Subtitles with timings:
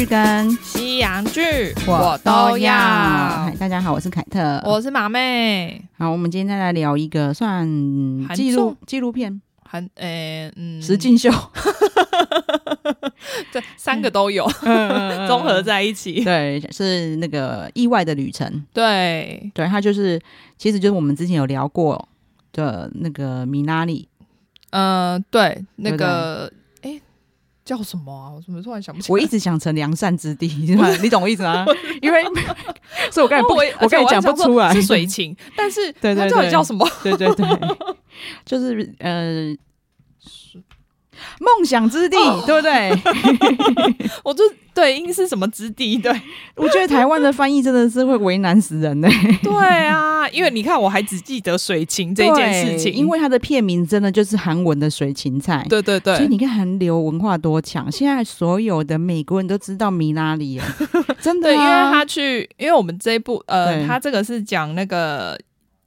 [0.00, 2.72] 剧跟西洋剧我都要。
[2.72, 5.84] 嗨，大家好，我是凯特，我是马妹。
[5.98, 7.68] 好，我们今天再来聊一个算
[8.34, 11.30] 纪录纪录片，韩诶、欸、嗯，实境秀，
[13.52, 14.50] 对，三个都有，
[15.28, 16.24] 综合在一起。
[16.24, 18.64] 对，是那个意外的旅程。
[18.72, 20.18] 对，对，它就是，
[20.56, 22.08] 其实就是我们之前有聊过
[22.54, 24.08] 的那个米拉里。
[24.70, 26.50] 嗯、呃，对，那个。
[27.64, 28.32] 叫什么啊？
[28.34, 29.12] 我怎么突然想不起来？
[29.12, 30.46] 我一直想成良善之地，
[31.02, 31.64] 你懂我意思吗？
[32.02, 32.22] 因为，
[33.10, 36.88] 所以我刚才不，我，我刚才讲不出来是水情，但是对对，到底叫什么？
[37.02, 37.46] 对对对，
[38.44, 39.54] 就是呃。
[41.40, 42.92] 梦想之地，哦、对不对？
[44.22, 44.44] 我就
[44.74, 45.96] 对，应该是什么之地？
[45.96, 46.12] 对，
[46.54, 49.08] 我觉得台湾的翻译真的是会为难死人呢。
[49.42, 49.52] 对
[49.86, 55.66] 啊，因为你看，我还只记得水芹这件事情，因为它的片名真的就是韩文的水芹菜。
[55.68, 60.64] 对对对，所以你看韩流文化多强，现在所有的美国人都知道米拉里了，
[61.22, 61.50] 真的、啊。
[61.50, 65.38] 对，因为他去，因为我们这一部，呃，他这个是讲那个。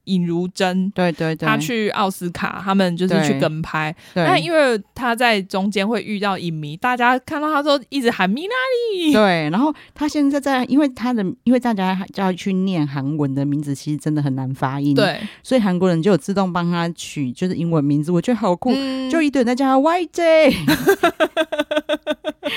[0.04, 3.94] 尹如珍，对对对，他去奥斯卡，他们就是去跟拍。
[4.14, 8.54] 那因为他在中间会遇到影迷，大家看到他说一直喊米拉
[8.92, 9.12] 里。
[9.12, 14.94] 对，然后他现在在，因为他的，因为大家要去念韩文的名字，其实真的很难发音。
[14.94, 20.54] 对，所以韩国人就有自动帮他取就是英文名字，我觉得好酷，嗯、就一堆人在叫他 YJ。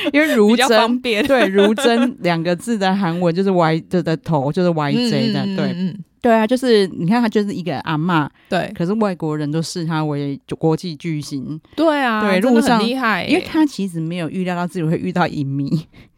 [0.14, 5.96] 因为如珍，对如珍两个字的韩文就是 Y 的的头就是 YJ 的，对。
[6.28, 15.70] 对啊，就是你看他就是一个阿嬷，对，可是外国人都视他为国际巨星，对啊，对，路上很厉害，因为他其实没有预料到自己会遇到影迷，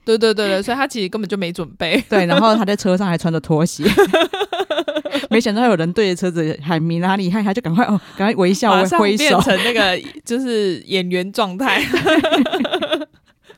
[0.03, 3.83] 对对对对，所以他其实根本就没准备， 对，然后他在车上还穿着拖鞋，
[5.29, 11.83] 没想到有人对着车子喊米拉厉，害他就赶快哦，赶快微笑挥手，变成那个就是演员状态。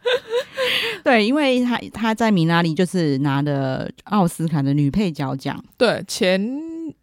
[1.04, 5.64] 对，因为他他在米拉里就是拿的奥斯卡的女配角奖。
[5.78, 6.40] 对，前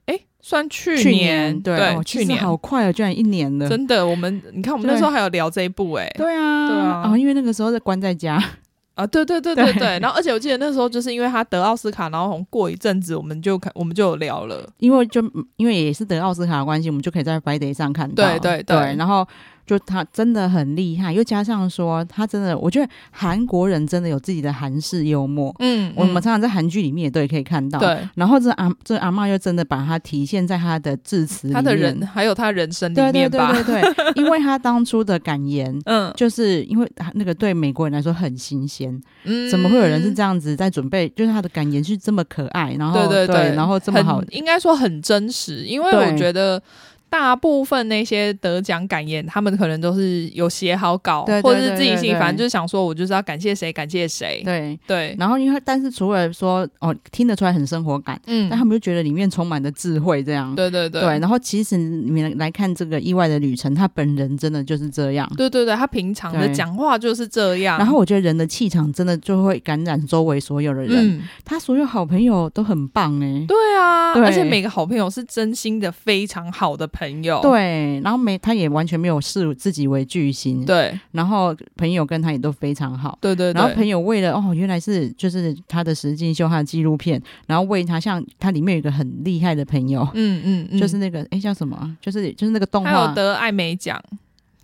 [0.06, 3.68] 哎算去年，去年对，对去年好快啊，居然一年了。
[3.68, 6.08] 真的，我们你看，我们那时候还有聊这一部哎。
[6.16, 8.42] 对啊，对啊，啊，因为那个时候在关在家
[8.94, 9.74] 啊，对对对对对。
[9.74, 15.22] 对然后，而且我记得那时候就是因为他得奥斯卡，然后过一阵子我们就看，我们就有聊了，因为就
[15.56, 18.14] 因为也是得奥斯卡的关系，我们就可以在 Friday 上看到。
[18.24, 19.26] 对对对，对，然后。
[19.68, 25.54] 就他真的很厉害，又加上说他真的，我觉得韩国人真的有自己的韩式幽默。
[25.58, 27.78] 嗯，我们常常在韩剧里面也都可以看到。
[27.78, 33.52] 对，然后这阿这阿嬷又真的把它体现在他的致辞他的人还有他人生里面吧。
[33.52, 38.98] 对对对对，因为他当初的感言，嗯， 就是因为那个对美国人来说很新鲜。
[39.24, 41.06] 嗯，怎么会有人是这样子在准备？
[41.10, 45.64] 就是他的感言是这么可爱，然后对对对，然后这么好，应该说很真实。
[45.66, 46.62] 因为我觉得。
[47.10, 54.42] 大部分那些得奖感言，他们可能都是有写好稿，或者是自己心里反正就是想说，我就是要感谢谁，感谢谁。
[54.44, 55.16] 对对。
[55.18, 60.54] 然后因为，但是除了说哦，听得出来很生活感，嗯，但他们就觉得里面充满了智慧，这样。
[60.54, 61.00] 对对对。
[61.00, 65.26] 对，然后其实你们来看这个意外的旅程，他本人真的就是这样。
[65.36, 67.78] 对对对，他平常的讲话就是这样。
[67.78, 71.18] 然后我觉得人的气场真的就会感染周围所有的人。
[71.18, 71.22] 嗯。
[71.42, 73.46] 他所有好朋友都很棒哎。
[73.48, 74.12] 对啊。
[74.12, 74.22] 对。
[74.22, 76.86] 而且每个好朋友是真心的，非常好的。
[76.86, 76.97] 朋友
[77.40, 91.96] 对，然后没他也完全没有视自己为巨星，对，然后朋友跟他也都非常好，对对，对，然后朋友为了哦，原来是就是他的实境秀，他的纪录片，然后为他像他里面有一个很厉害的朋友，嗯嗯，嗯，就是那个哎叫什么？
[92.00, 94.02] 就是就是那个动画，他有得艾美奖，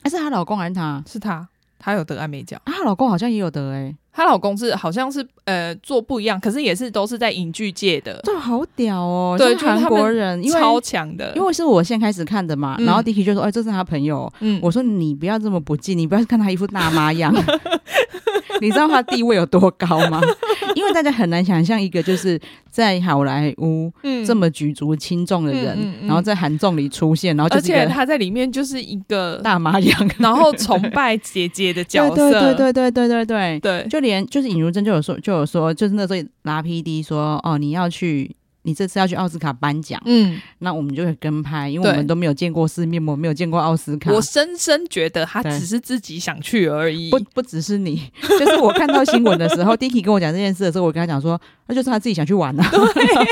[0.02, 1.02] 哎是她老公还是他？
[1.06, 3.96] 是他，他有得艾美奖，她老公好像也有得哎、欸。
[4.16, 9.34] 她老公是好像是呃做不一样，可是也是都是在影剧界的，这好屌哦！
[9.36, 17.34] 对，韩国人超强的，因为是我先开始看的嘛，嗯、然后 Dicky 就说：“哎，这是他朋友。”嗯，我说：“你不要这么不敬，你不要看他一副大妈样，
[18.62, 20.20] 你知道他地位有多高吗？
[20.76, 23.92] 因为大家很难想象一个就是在好莱坞
[24.24, 34.04] 这么举足轻重的人，嗯嗯嗯、然后在韩综里出现，然后就而且他在里面就是一个大妈样， 然后崇拜姐姐的角色，对对对对对对对对，就。
[34.04, 38.30] 连就是尹如珍就有说就有说，就是那时候拿 PD 说哦，你要去，
[38.64, 44.10] 你这次要去奥斯卡颁奖，嗯，那我们就会跟拍，因为我们都没有见过世面，我没有见过奥斯卡。
[44.10, 53.24] 我深深觉得他只是自己想去而已，不不只是你，就是我看到新闻的时候， Dicky 跟我讲这件事的时候，我跟他讲说，那就是他自己想去玩啊，对啊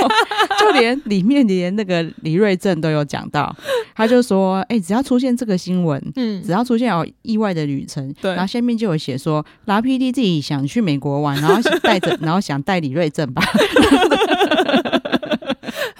[0.60, 3.54] 就连里面连那个李瑞正都有讲到。
[3.94, 13.42] 他就说：“哎、欸，只要出现这个新闻，嗯，只要出现有意外的旅程，对，然后下面就有写说，拉 PD 自己想去美国玩，然后带着，然后想带李瑞正吧。”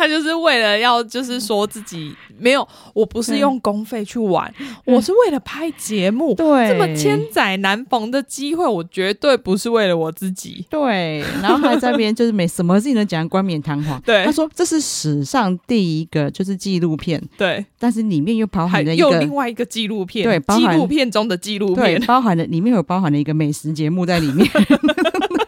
[0.03, 4.53] 他就是为了要就是说自己没有，我不是用公费去玩，
[4.85, 6.35] 我是为了拍节目。
[6.35, 10.67] 对，这么千载难逢的机会，我绝对不是为了我自己。
[10.69, 14.03] 对，然后还在那边就是没 什么事情都讲冠冕堂皇。
[14.03, 17.23] 对，他说这是史上第一个就是纪录片。
[17.39, 20.25] 对，但是里面又包含了一个又另外一个纪录片。
[20.25, 24.51] 对，纪录片中的纪录片，对，包含了里面有包含了一个美食节目在里面。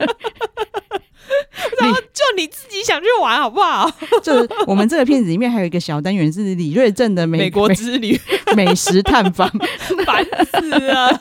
[2.24, 3.90] 就你自己想去玩 好不好？
[4.22, 8.18] 就是我们这个片子里面还有一个小单元是李瑞镇的美， 美国之旅
[8.56, 9.48] 美食探访，
[10.06, 11.20] 烦死了。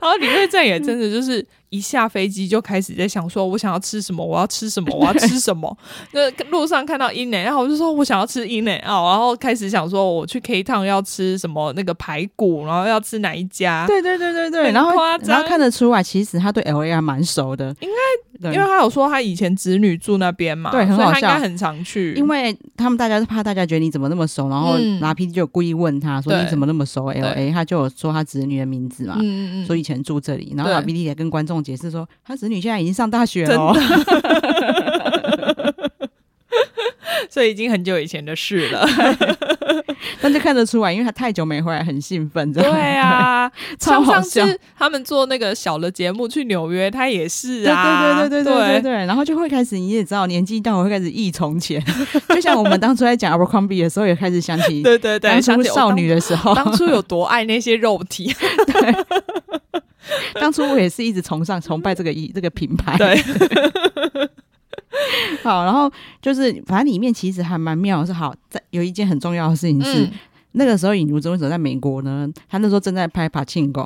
[0.00, 5.76] 然后李瑞镇也真的就是一下飞机就开始在想说，我想要吃什么，我要吃什么，我要吃什么。
[6.12, 13.86] 那路上看到英内，然后我就说我想要吃英内啊，然后开始想说我去 K Town 要吃什么那个排骨，然后要吃哪一家？
[13.86, 14.72] 对对对对对。
[14.72, 14.92] 然后
[15.24, 17.94] 然后看得出来，其实他对 L A 还蛮熟的，应该
[18.42, 22.14] 因为他有说他以前子女住那边嘛，对，很好笑，所以他应该很常去。
[22.14, 33.74] 因为他们大家是怕大家觉得你怎么那么熟，然后拿 P D 就故意问他说你怎么那么熟？L A，他就有说他子女的名字嘛，嗯嗯，说以前住这里，然后拿 P D 也跟观众解释说他子女现在已经上大学了，
[37.30, 38.86] 所以已经很久以前的事了。
[40.20, 42.52] 但就看得出来，因为他太久没回来，很兴奋。
[42.52, 42.64] 对
[42.96, 44.44] 啊， 超好笑。
[44.44, 51.82] 上次他们做那个小的节目去纽约，他也是啊，对对对对对对对，然后就会开始，你也知道，年纪大，我会开始忆从前。
[52.28, 58.34] 就像我们当初在讲 Abercrombie 的时候，也开始想起，对对对，当初少女的时候，当初有多爱那些肉体。
[58.66, 59.04] 对，
[60.40, 62.96] 当初我也是一直崇尚、崇拜这个一这个品牌。
[62.96, 64.25] 对。
[65.42, 65.90] 好，然后
[66.20, 70.12] 就是，反正里面其实还蛮妙的是，好在有一件很重要的事情是，嗯、
[70.52, 72.28] 那个时候尹如珍为什么在美国呢？
[72.48, 73.82] 他那时候正在拍《柏青哥》。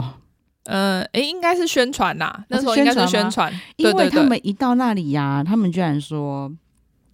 [0.65, 6.53] 呃，诶，应该是宣传呐，那时候应该是宣传，因为他们一到那里呀、啊，他们居然说。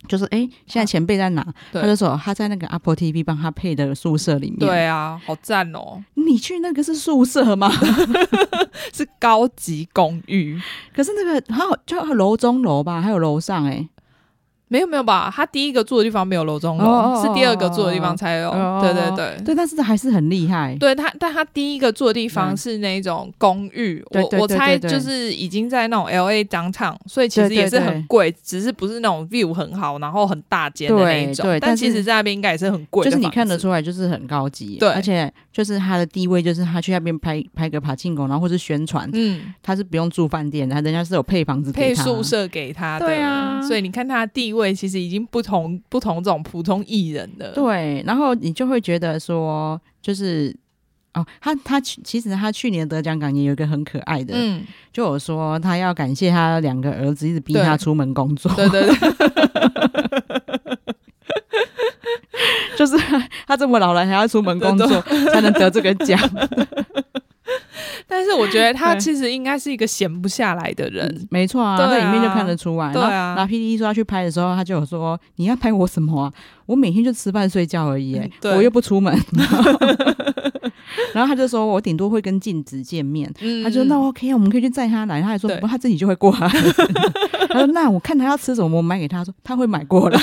[0.07, 1.45] 就是哎，现在前辈在哪？
[1.73, 4.59] 他就说他在那个 Apple TV 帮他配的宿舍里面。
[4.61, 6.01] 对啊，好赞哦！
[6.15, 7.69] 你去那个是宿舍吗？
[8.95, 10.61] 是高级公寓。
[10.95, 13.89] 可是那个还有就楼中楼吧，还有楼上哎。
[14.69, 18.51] 没有没有吧，他第一个住的地方没有楼中楼，是第二个住的地方才有。
[18.51, 20.77] 哦、对对对对，但是还是很厉害。
[20.81, 31.47] 对他，但他第一个住的地方是那种公寓，嗯、我我猜就是已经在那种 L A downtown，所以其实也是很贵，只是不是那种 view 很好，然后很大间的那一种。
[31.47, 34.79] 对，对，但其实在那边应该也是很贵，就是你看得出来就是很高级。
[34.81, 43.07] 对，而且就是他的地位，就是他去那边拍拍个爬庆功，然后或是宣传，嗯，他是不用住饭店的，他人家是有配房子、配宿舍给他的。
[43.07, 44.56] 对啊，所以你看他的地位。
[44.57, 50.55] 位其实已经不同不同这种普通艺人了，对，然后你就会觉得说，就是
[51.15, 58.95] 哦，他他其实他去年得奖感言有一个很可爱的，嗯，就有说他要感谢他两个儿子一直逼他出门工作，对对对，
[62.77, 62.97] 就是
[63.47, 64.87] 他这么老了还要出门工作
[65.33, 66.19] 才能得这个奖。
[68.09, 72.93] 但是我觉得他其实应该是一个闲不下来的人，嗯、没错啊，在里面就看得出来。
[72.93, 76.33] 对啊，然后 PTT 说要去拍的时候，他就有说：“你要拍我什么啊？
[76.67, 79.17] 我每天就吃饭睡觉而已，我又不出门。”
[81.13, 83.33] 然后他就说：“我顶多会跟静子见面。
[83.41, 86.49] 嗯”他就说：“那 OK，我们可以去载他来。”他还说：“不，他自己就会过来。”
[87.49, 90.21] 他说：“那我看他要吃什么，我买给他。”说：“他会买过来。”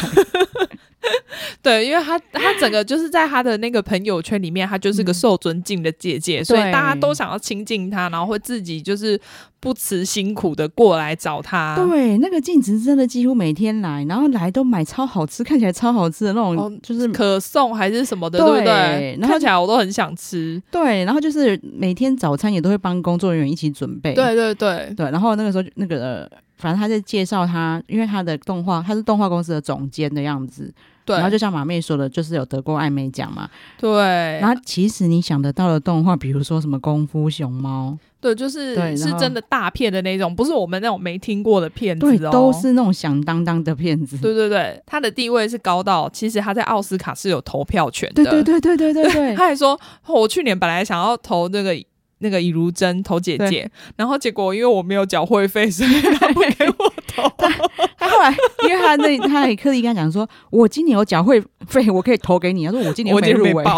[1.64, 9.18] 对，因为他他整个就是在他的那个朋友圈里面，他就是个受尊敬的姐姐，嗯、所以大家都想要亲近他，然后会自己就是
[9.62, 11.74] 不辞辛苦的过来找他。
[11.78, 19.18] 对，那个镜子真的几乎每天来，然后来都买超好吃，看起来超好吃的那种，哦、就是可颂还是什么的，对，对不对？
[19.22, 20.62] 然后看起来我都很想吃。
[20.70, 24.14] 对，然后就是每天早餐也都会帮工作人员一起准备。
[24.14, 30.70] 对对对对，然后那个时候那个反正他在介绍他，因为他的动画他是动画公司的总监的样子。
[31.06, 33.50] 对，然后就像马妹说的，就是有得过艾美奖嘛。
[33.80, 33.90] 对，
[34.40, 44.18] 然后其实你想得到的动画，比如说什么功夫熊猫，对，就是是真的大片的那种，不是我们那种没听过的片子哦，对，都是那种响当当的片子。
[44.18, 48.24] 对对对，他的地位是高到，其实他在奥斯卡是有投票权的。
[48.24, 51.78] 对对对对对对对， 他还说，我去年本来想要投那个。
[52.20, 57.30] 那个尹如珍投姐姐，然后结果因为我没有缴会费，所以他不给我投。
[57.38, 57.50] 他，
[57.98, 58.36] 他后来，
[58.68, 62.66] 因为他那他还刻意跟他讲说，我今年有缴会费，我可以投给你。
[62.66, 63.64] 他说我今年没入围。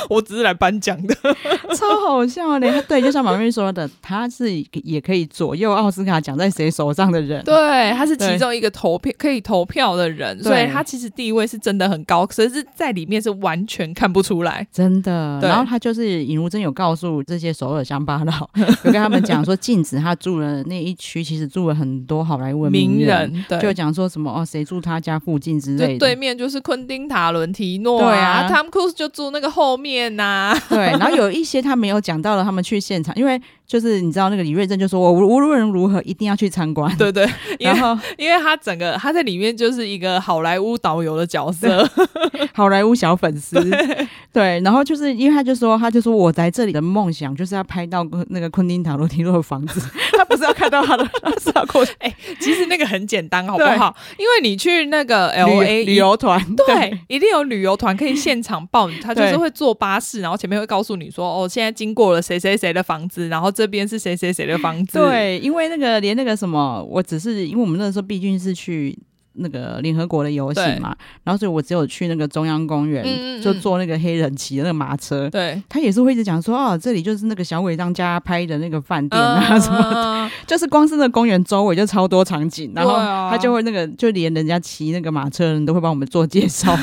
[0.08, 1.14] 我只是来颁奖的，
[1.76, 2.82] 超好笑的。
[2.82, 7.42] 对，就像马瑞说的，他是也可以左右奥斯卡奖在谁手上的人。
[7.44, 15.38] 对，他是其中一个投票可以投票的人，所以他其实地位是真的很高，可是在里面是完全看不出来，真的。
[15.42, 18.48] 然后他就是尹如珍有告诉这些首尔乡巴佬，
[18.84, 25.98] 有跟他们讲说，禁止他住了那一区其实住了很多好莱坞名人，就讲说什么哦，谁住他家附近之类的。
[25.98, 30.62] 对面就是昆汀塔伦提诺、对啊汤姆克鲁斯就住那个后面呐、啊。
[30.68, 36.94] 对，然后有一些他没有讲到了，他们去现场，因为就是你知道那个李瑞镇就说，我无论如何一定要去参观。
[36.96, 37.28] 对对，
[37.58, 41.88] 然后因为他整个他在里面就是一个好莱坞导游的角色，
[42.52, 43.60] 好莱坞小粉丝。
[43.70, 49.80] 对，对，然后就是因为他就说，他就说我在这里的梦想就是要拍到那个昆汀塔罗提诺的房子，
[50.16, 51.92] 他不是要看到他的，他是要过去。
[52.00, 53.94] 哎、欸，其实那个很简单，好不好？
[54.18, 64.98] 因为你去那个 L A 旅游团，对，一定有旅游团可以现场报，他就是会坐巴士，然后前面会告诉你说，哦，现在经过了谁谁谁的房子，然后这边是谁谁谁的房子。
[64.98, 68.96] 对，因为那个连那个什么，我只是因为我们那时候毕竟是去。
[69.34, 75.30] 那个联合国的游行嘛，然后所以我只有去那个中央公园，嗯嗯就坐那个黑人骑的那个马车。
[75.30, 82.94] 对，他也是会一直讲说，哦，这里就是那个小鬼当家拍的那个饭店啊、嗯、什么的，就是光是那个公园周围就超多场景，然后
[83.30, 86.76] 他就会那个就连人家骑那个马车的人都会帮我们做介绍，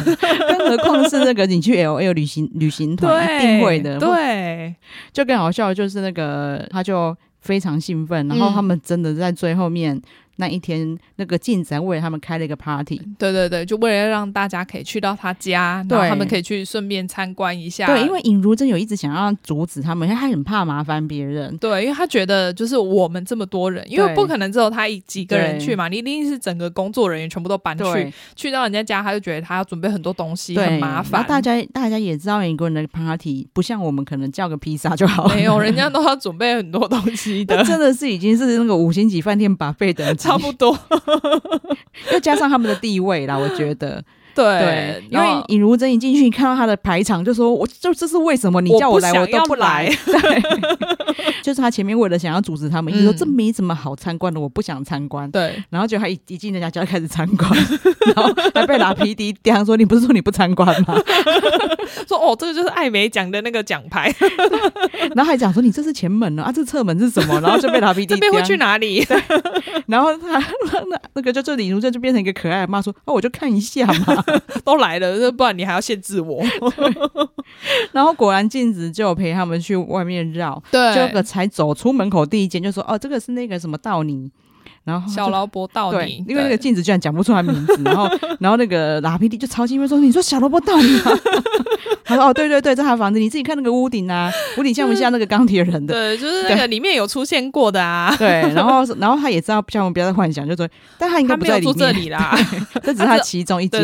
[0.47, 3.99] 更何况是那个你去 LL 旅行旅行团一定会的。
[3.99, 4.73] 对，
[5.11, 10.01] 就更好笑的就是那个他就非常兴奋，然后他们真的在最后面。
[10.37, 15.97] 那一天，那个镜子还为了他们开了一个 party，对对对，就为了让大家可以去到他家，对。
[15.97, 17.87] 然后他们可以去顺便参观一下。
[17.87, 21.55] 对，因为尹如真有一直想要阻止他们，因为他很怕麻烦别人。
[21.57, 31.25] 对，因为他觉得就是我们这么多人，因为不可能只有他一几个人去嘛，你一定是整个工作人员全部都搬去，去到人家家，他就觉得他要准备很多东西，很麻烦。
[31.27, 40.77] 大家大家也知道，一个人的 party 不像我们可能叫个披萨就好了，没有，人家都要准备很多东西的， 真的是已经是那个五星级饭店 buffet 的差不多。
[42.13, 44.03] 又加上他们的地位啦，我觉得
[44.35, 48.61] 对，对，因为尹如珍一进去，你看到他的排场，就说：“我就这是为什么？
[48.61, 50.41] 你叫我来，我，我都不来。” 对，
[51.43, 55.29] 就是他前面为了想要阻止他们，一直说这没什么好参观的，我不想参观。
[55.31, 57.49] 对，然后就他一一进人家家就开始参观，
[58.15, 60.95] 然后还被拿皮迪刁说：“你不是说你不参观吗？”
[62.07, 64.13] 说：“哦，这个就是艾美奖的那个奖牌。”
[65.15, 66.43] 然后还讲说：“你这是前门呢？
[66.43, 69.05] 啊，这侧门是什么？”然后就被拿皮迪这边会去哪里？
[69.87, 70.37] 然后他
[70.89, 74.23] 那那个就这李如珍就变成一个可爱的妈说：“哦，我就看一下嘛。”
[74.63, 76.43] 都来了，不然你还要限制我。
[77.91, 84.29] 然后果然镜子就陪他们去外面绕，对，这个才走出门口第一间就说：“哦，这个是那个什么道尼。”
[84.83, 88.09] 然后小劳勃道尼，因为那个镜子居然讲不出来名字，然后
[88.39, 91.11] 然后那个拉皮蒂就超兴奋说：“你说小萝卜道尼吗？”
[92.05, 95.93] 他说：“哦，对对对，这套房子你自己看那个屋顶啊，屋顶像不像那个钢铁人的？
[95.93, 98.15] 对， 就是那个里面有出现过的啊。
[98.17, 100.65] 对，然后然后他也知道叫我们不要再幻想，就说，
[100.97, 102.37] 但他应该不在里面，这里啦，
[102.81, 103.83] 这只是他其中一间。”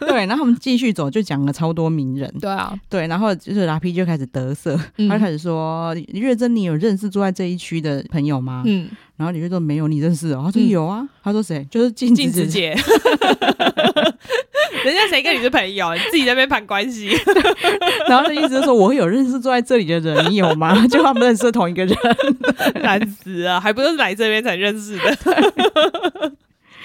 [0.00, 2.32] 对，然后他们继续走，就讲了超多名人。
[2.40, 10.42] 对啊，对，然后就是拉皮就开始得瑟，嗯、他就开始说：“李月珍，你有认识住在这一区的朋友吗？”嗯，然后李月珍没有，你认识哦？
[10.44, 11.66] 他说有啊，嗯、他说谁？
[11.70, 12.76] 就是镜子子姐。
[14.84, 15.94] 人家谁跟你是朋友？
[15.94, 17.08] 你自己在那边攀关系。
[18.06, 20.86] 然后他意思是说，我有认识住在这里的人，你有吗？
[20.88, 21.96] 就他们认识同一个人，
[22.82, 23.58] 难死啊！
[23.58, 26.32] 还不是来这边才认识的。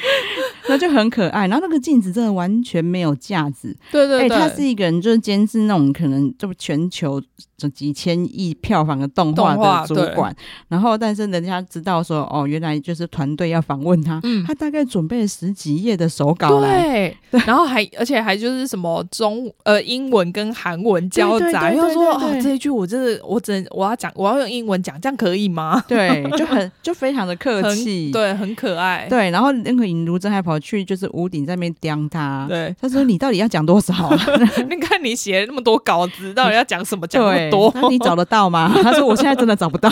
[0.69, 7.21] 那就很可爱，然后那个镜子真的完全没有架子，对对对，欸、他是一个人，就是监制那种可能就全球
[7.59, 10.33] 这几千亿票房的动画的主管，
[10.69, 17.41] 然后但是人家知道说哦，原来就是团队要访问他，嗯、他大概准备了十几页的手稿来，对，对。
[17.45, 25.83] 然后还而且还就是什么中呃英文跟韩文交杂，要说哦这一句我真的我真我要讲我要用英文讲，这样可以吗？
[25.89, 29.89] 对，就很就非常的客气，对，很可爱，对，然后那个。
[29.89, 33.91] 尹如珍还跑去就是屋顶在那边刁他，对，他说你到底要讲多少？
[34.05, 34.15] 啊？
[34.69, 37.07] 你看你写了那么多稿子，到底要讲什么？
[37.07, 38.71] 讲那么多，那你找得到吗？
[38.83, 39.89] 他说我现在真的找不到，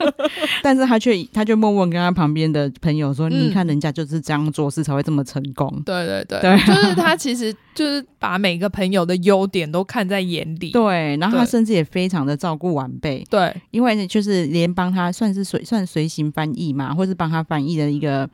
[0.62, 18.28] 但是他却他就默默跟他旁边的朋友说：“你看人家就是这样做事才会这么成功。”对对对，对，就是他其实就是把每个朋友的优点都看在眼里，对，然后他甚至也非常的照顾晚辈，对，因为就是连帮他算是随算随行翻译嘛，或是帮他翻译的一个。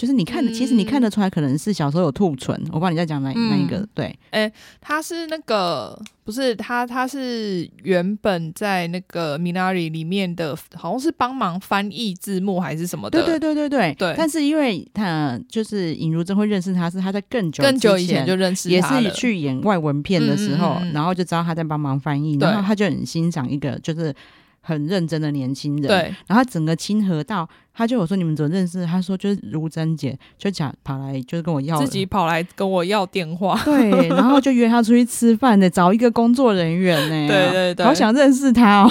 [0.00, 2.58] 就是你看，其实你看得出来，可能是小时候有兔唇。
[2.72, 3.86] 我不知道你在讲哪哪一个？
[3.92, 13.22] 对，哎，他是那个不是他，他是原本在那个 Minari 里面的，好像是帮忙翻译字幕还是什么的。
[13.22, 14.14] 对对对对对对。
[14.16, 24.14] 但是因为他就是尹如珍会认识他，是他在更久更久以前就认识他，也是去演外文片的时候，然后就知道他在帮忙翻译，然后他就很欣赏一个就是。
[24.60, 28.84] 很认真的年轻人，对，然后整个亲和到，他就有说你们怎么认识？
[28.86, 38.90] 他说就是如珍姐，就讲跑来就是跟我要，自己跑来跟我要电话，对，然后就约他出去吃饭的，找一个工作人员呢， 对对对，好想认识他哦，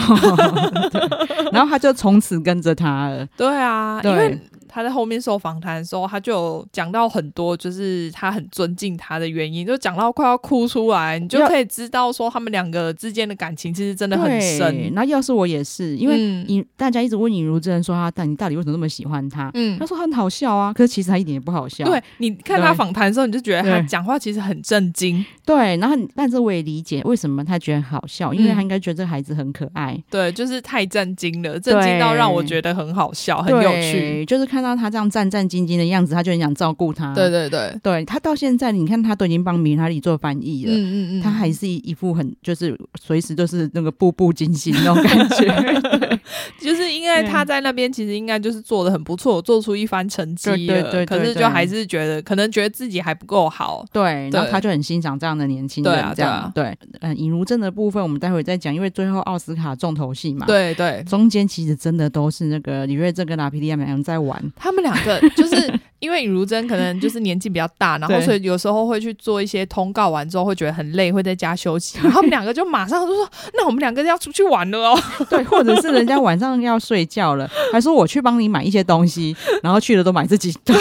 [1.53, 4.39] 然后他就从此跟着他了，对啊，对因为。
[4.69, 14.93] 他在后面受访谈的时候，他就有讲到很多，就是他很尊敬他的原因，就讲到快要哭出来，你就可以知道说他们两个之间的感情其实真的很深。
[14.93, 19.49] 那要是我也是，因为你、嗯、大家一直问尹如珍说他，但你到底为什么那么喜欢他？
[19.55, 21.85] 嗯，他说他很好笑啊，可是其实他一点也不好笑。
[21.85, 25.25] 对，你看他访谈的时候，你就觉得他讲话其实很震惊。
[25.45, 29.93] 对，然后但是我也理解为什么他觉得好笑，因为他应该觉得这个孩子很可爱。
[29.93, 34.25] 嗯、对，就是太震惊了，震惊到让我觉得很好笑，很有趣。
[34.25, 35.29] 就是看到他这样战。
[35.29, 37.13] 战兢兢的样子，他就很想照顾他。
[37.13, 46.19] 对对对，对他到现在，你看他都已经帮米哈里做翻译了，嗯嗯嗯，他还是一副很就是随时都是那个步步惊心那种感觉。
[46.59, 50.55] 就是因为他在那边，其实应该就是做的很不错，做出一番成绩了。
[50.55, 53.85] 对对对，可是就还是觉得可能觉得自己还不够好。
[53.93, 56.13] 对，然后他就很欣赏这样的年轻人。
[56.15, 60.45] 这样对，嗯，尹如珍的部分我们待会再讲，因为最后奥斯卡重头戏嘛。
[60.47, 65.19] 对对，中间其实真的都是那个李瑞正跟拉皮迪亚两人在玩，他们两个。
[65.35, 71.97] 就是因为尹如珍可能就是年纪比较大，然后所以有时候会去做一些通告完之后会觉得很累，会在家休息。
[72.03, 74.99] 然后他们两个就马上就说：“那我们两个要出去玩了哦。
[75.29, 80.57] ”对，或者是人家晚上要睡觉了，还说我去帮你买一些东西，然后去了都买自己。
[80.63, 80.75] 对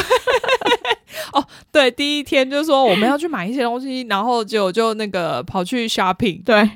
[1.33, 6.43] 哦，对，第一天就说我们要去买一些东西，然后就就那个跑去 shopping。
[6.45, 6.71] 对。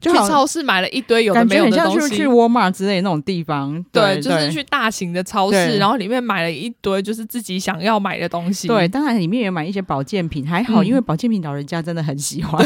[0.00, 3.82] 就去超市买了一堆有的没有的东西，去去沃尔玛之类的那种地方。
[3.92, 8.68] 对，对就是去大型的超市，然后里面买了一堆就是自己想要买的东西。
[8.68, 12.64] 对，当然里面也买一些保健品，还好，嗯、因为保健品老人家真的很喜欢。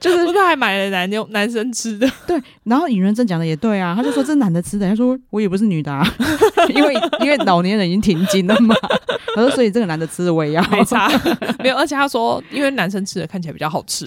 [0.00, 2.10] 就是他还买了男男生吃的？
[2.26, 6.06] 对，然后尹如珍讲的也对啊，他就说这男的吃的，他说我也不是女的啊，
[6.74, 8.74] 因为因为老年人已经停经了嘛，
[9.34, 11.08] 他说所以这个男的吃的我也要，没差，
[11.62, 14.06] 没有，而且他说因为男生吃的看起来比较好吃，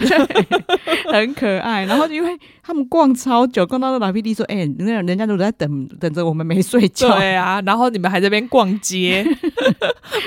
[1.11, 2.37] 很可爱，然后因为。
[2.63, 9.25] 他们逛超久，逛到那老 PD 说：“哎、欸，那人家都在等等着我们没睡觉。”对啊，然后你们还在那边逛街，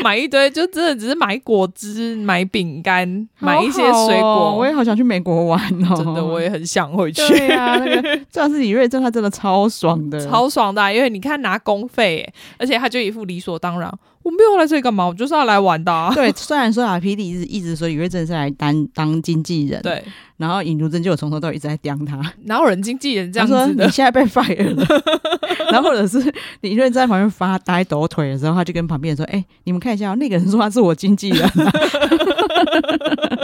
[0.02, 4.50] 买一堆，就真的只是买果汁、买饼干、买一些水果。
[4.50, 7.26] 哦、我也好想去美国玩哦，真的，我也很想回去。
[7.28, 13.92] 对啊，那个主要是李瑞珍，他真的超爽的，超爽的、啊，因为你看拿公费，而且他就一副理所当然。
[14.22, 15.06] 我没有来这里干嘛？
[15.06, 16.10] 我就是要来玩的、啊。
[16.14, 20.02] 对，虽然说啊，PD 一直一直说李瑞珍是来当当经纪人，对。
[20.38, 23.84] 然后尹如珍就有从头到尾一直在刁他，哪有人经纪人这样子的？
[23.84, 24.84] 你现在被 fire 了。
[25.70, 26.18] 然后或者是
[26.62, 31.72] 李瑞在旁边发呆抖腿的时候，他就跟旁边人说：“哎、欸，你们看一下，那个人说他是我经纪人、啊。”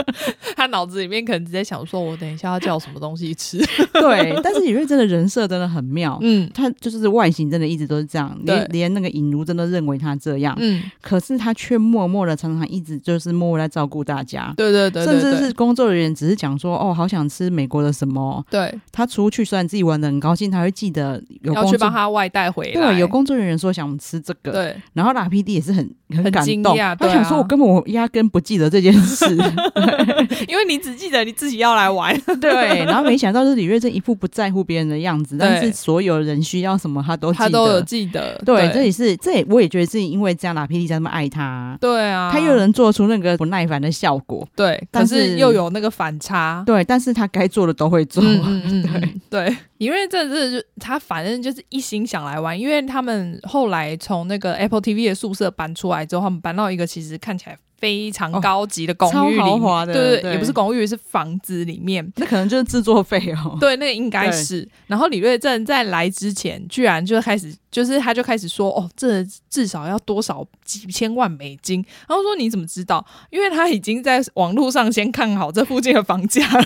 [0.55, 3.57] 他脑子里面可能直接想说：“我等一下要叫什么东西吃。
[3.93, 6.17] ”对，但是李瑞真的人设真的很妙。
[6.21, 10.55] 嗯，他就是外形真的一直都是这样，连连那个尹如真的认为他这样。
[10.59, 14.53] 嗯，可是他却默默的常常一直就是默默在照顾大家。
[14.57, 16.71] 对对对，对，甚至是工作人员只是讲说。
[16.81, 18.43] 哦，好想吃美国的什么？
[18.49, 22.93] 对，他出去虽然自己玩的很高兴，他会记得有要去帮他外带回来。
[22.93, 29.37] 对，有工作人员说想吃这个，对，然后拉 PD 也是很很感动，他想说我根本我压根不记得这件事，
[30.47, 48.83] 因为你只记得你自己要来玩， 对，然后没想到是李瑞珍一副不在乎别人的样子，但是所有人需要什么他都他都有记得，对，这也是这也我也觉得是因为这样拉 PD 才那么爱他，对啊，他又能做出那个不耐烦的效果，对，但是又有那个反差，对，但是他该做的都会做，嗯嗯嗯
[49.29, 49.41] 对。
[49.41, 64.65] 对，因为这是他反正就是一心想来玩，因为他们后来从那个 Apple TV 的宿舍搬出来之后，他们搬到一个其实看起来非常高级的公寓里，哦、超豪华的，对对，也不是公寓，是房子里面，那可能就是制作费哦， 对，那个应该是。
[64.85, 71.83] 然后李瑞镇在来之前，居然就开始，就是他就开始说，哦，这至少要多少几千万美金。
[72.07, 73.03] 然后说你怎么知道？
[73.31, 76.65] 因为他已经在网络上先看好这附近的房价了。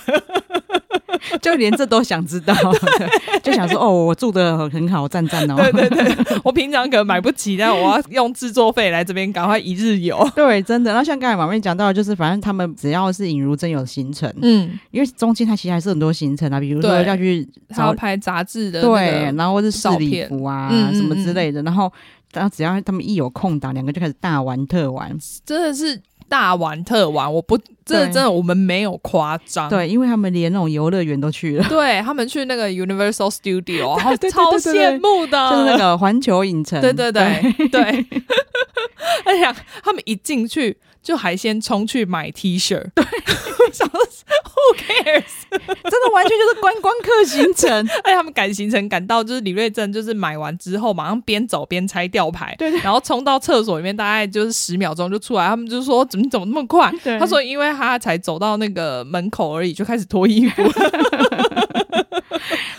[1.42, 2.54] 就连这都想知道，
[3.44, 5.56] 就想说哦，我住的很好，赞赞哦。
[5.56, 10.28] 对对对， 我平常可能买不起，但我要用制作费来这边赶快一日游。
[10.36, 10.94] 对，真的。
[10.94, 17.48] 那像刚才马妹讲到，就是反正他们只要是尹如真有行程，嗯，因为中间他其实还是很多行程啊，比如说要去
[17.78, 21.92] 要拍杂志的，对，然后或是试礼服啊什么之类的，然后。
[22.34, 25.98] 然后只要他们一有空档，两个就开始大玩特玩，真的是
[26.28, 27.34] 大玩特玩。
[27.34, 29.70] 我不，真的真的，我们没有夸张。
[29.70, 31.66] 对，因为他们连那种游乐园都去了。
[31.70, 36.82] 对，他们去那个 Universal Studio，然后超羡慕的，就是那个环球影城。
[36.82, 37.70] 对对对对。
[37.70, 38.06] 对
[39.24, 43.06] 哎呀，他们一进去就还先冲去买 T 恤，对，
[43.72, 45.24] 想说 Who cares？
[45.52, 47.88] 真的完全就是观光客行程。
[48.04, 55.48] 哎，他们赶行程赶到就是李瑞镇，就是买完之后马上边走边拆吊牌，对，对，然后冲到厕所里面，大概就是十秒钟就出来。
[55.48, 56.92] 他们就说怎么怎么那么快？
[57.04, 60.64] 对，他说因为他才走到那个门口而已，就开始脱衣服。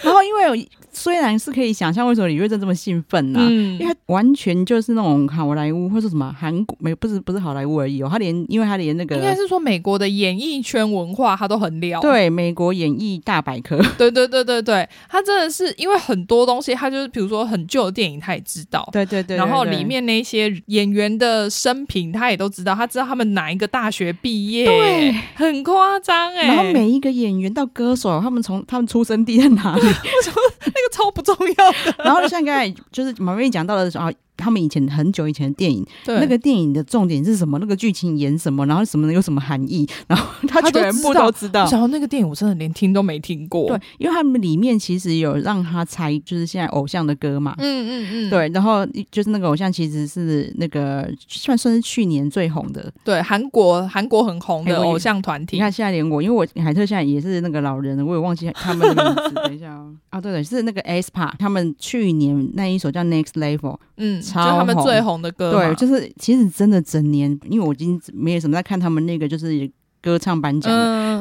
[0.03, 0.69] 然后因为。
[0.97, 3.47] 虽然是可以想象为什么李瑞正这么兴奋呢、啊？
[3.51, 29.83] 嗯，因为他完全就是那种好莱坞或者什么韩国没不是不是好莱坞而已哦，他连因为他连那个应该是说美国的演艺圈文化他都很了，对，美国演艺大百科， 对对对对对，他真的是因为很多东西他就是比如说很旧的电影他也知道，对对对，对，然后里面那些演员的生平他也都知道，他知道他们哪一个大学毕业，对，很夸张哎，然后每一个演员到歌手，他们从他们出生地在哪里，
[30.67, 31.95] 那个超不重要的？
[32.05, 34.13] 然后像刚才就是马瑞讲到的时候。
[34.37, 37.59] 他们以前很久以前的电影，那个电影的重点是什么？
[37.59, 38.67] 那个剧情演什么？
[38.67, 39.89] 然后什么有什么含义？
[40.07, 41.69] 然后他全部都知道。
[41.71, 43.69] 然后那个电影我真的连听都没听过。
[43.69, 47.55] 对，因为他们里面其实有让他猜，就是现在偶像的歌嘛。
[47.59, 48.31] 嗯嗯嗯。
[48.31, 52.93] 对，然后就是那个偶像其实是那个算算是去年最红的。
[53.05, 55.57] 对，韩国韩国很红的偶像团体。
[55.57, 59.35] 你看现在连我，因为我海特现在也是那个老人了，我也忘记他们的名字。
[59.35, 59.95] 等一下哦。
[60.11, 64.51] 啊，对对，是那个 aespa，他们去年那一首叫 Next Level，嗯，超。
[64.53, 69.71] 就他们最红的歌，对，就是其实真的整年，因为我已经没有什么在看他们那个，就是。
[70.07, 70.73] 歌唱颁奖，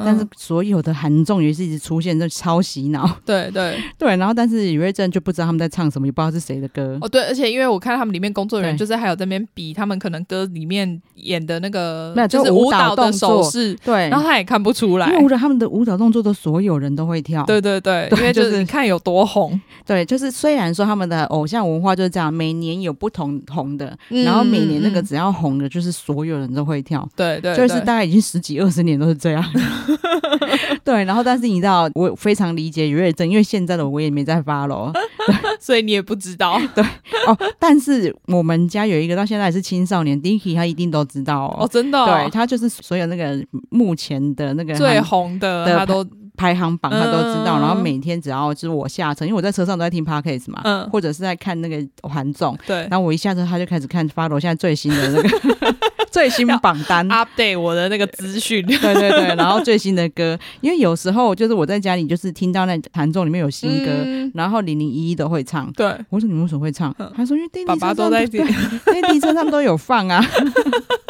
[0.06, 3.10] 但是所有的韩综也是一直出现，就超洗脑。
[3.26, 6.96] 对对 对，然后但是李瑞镇就不知道他们在唱什么，也不知道是谁的歌。
[7.02, 17.44] 哦，对，而且因为我看他们里面工作人员就是还有在那边比他们可能歌里面演的那个，就是舞蹈的手势，对，然后他也看不出来，因为他们的舞蹈动作都所有人都会跳。
[17.46, 19.60] 对对对，对， 因为就是你看有多红。
[19.84, 27.08] 对，就是虽然说他们的偶像文化就是这样，每年有不同红的，然后每年那个只要红的，就是所有人都会跳。
[27.16, 29.44] 对对，就是大概已经十几二十年都是这样。
[30.84, 34.94] 对，然后但是你知道，我非常理解于瑞正，因为现在的我也没在 follow，
[35.60, 36.62] 所以你也不知道。
[36.76, 36.84] 对
[37.26, 46.06] 哦，但是我们家有一个到现在还是青少年，Dicky 他一定都知道哦，哦真的、哦，对他就是所有那个目前的那个最红的，他都
[46.38, 55.76] 排行榜他都知道，嗯、然后每天只要就是我下车，因为我在车上都在听 Podcast 嘛，嗯，或者是在看那个韩总，对，然后我一下车他就开始看 follow 现在最新的那个。
[56.16, 57.06] 最新榜单。
[57.10, 66.96] update 我的那个资讯，对 对对，然后最新的歌，因为有时候就是我在家里就是听到那弹奏里面有新歌，嗯、然后零零一一都会唱，对，我说你们为什么会唱？
[66.98, 68.46] 他、嗯、说因为电爸爸都在听，
[68.86, 70.26] 电梯车上都有放啊，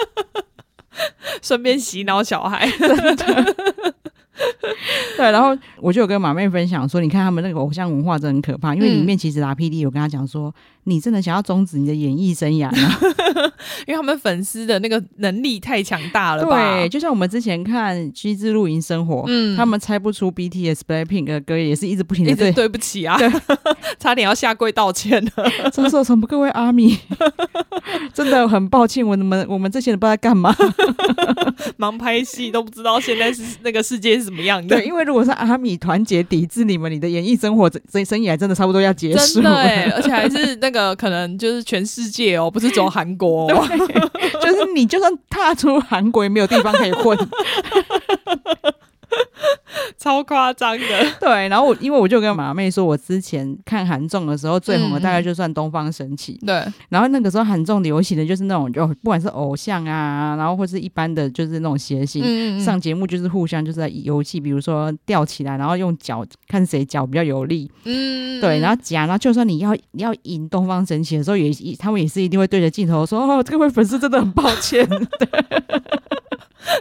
[1.39, 2.68] 顺便洗脑小孩。
[5.18, 10.54] 对，然后我就有跟马妹分享说，你看他们那个偶像文化真的很可怕，因为里面其实 RPD 有跟他讲说，
[10.86, 12.98] 你真的想要终止你的演艺生涯吗？
[13.86, 16.78] 因为他们粉丝的那个能力太强大了吧？
[16.78, 23.30] 对，就像我们之前看《机智露营生活》，嗯，他们猜不出 BTS Blackpink 的歌，也是一直不停的对对不起啊，对
[24.00, 25.52] 差点要下跪道歉了。
[25.74, 26.98] 这时候从各位阿米，
[28.13, 30.56] 真的很抱歉，我们我们这些人不知道在干嘛，
[31.78, 34.76] 忙拍戏都不知道现在是那个世界是什么样的。
[34.76, 43.67] 对，因为如果是阿米团结抵制你们，你的演艺生活这生涯真的差不多要结束了，对，而且还是那个可能就是全世界哦，不是走韩国哦。
[44.41, 47.17] 就是你，就算踏出韩国，也没有地方可以混。
[50.06, 50.86] 超夸张的，
[51.20, 51.48] 对。
[51.48, 56.39] 然后我因为我就跟马妹说，我之前看韩综的时候，最红的大概就算东方神起。
[56.46, 56.74] 对、嗯。
[56.89, 67.72] 然后那个时候韩综流行的就是那种，就不管是偶像啊，然后或是一般的，就是那种谐星、嗯、上节目，就是互相就是在游戏，比如说吊起来，然后用脚看谁脚比较有力。
[67.86, 68.39] 嗯。
[68.39, 74.88] 对，然后夹，然后就算你要你要赢东方神起的时候，也他们也是一定会对着镜头说：“哦，这位粉丝真的很抱歉。”
[75.18, 75.28] 对。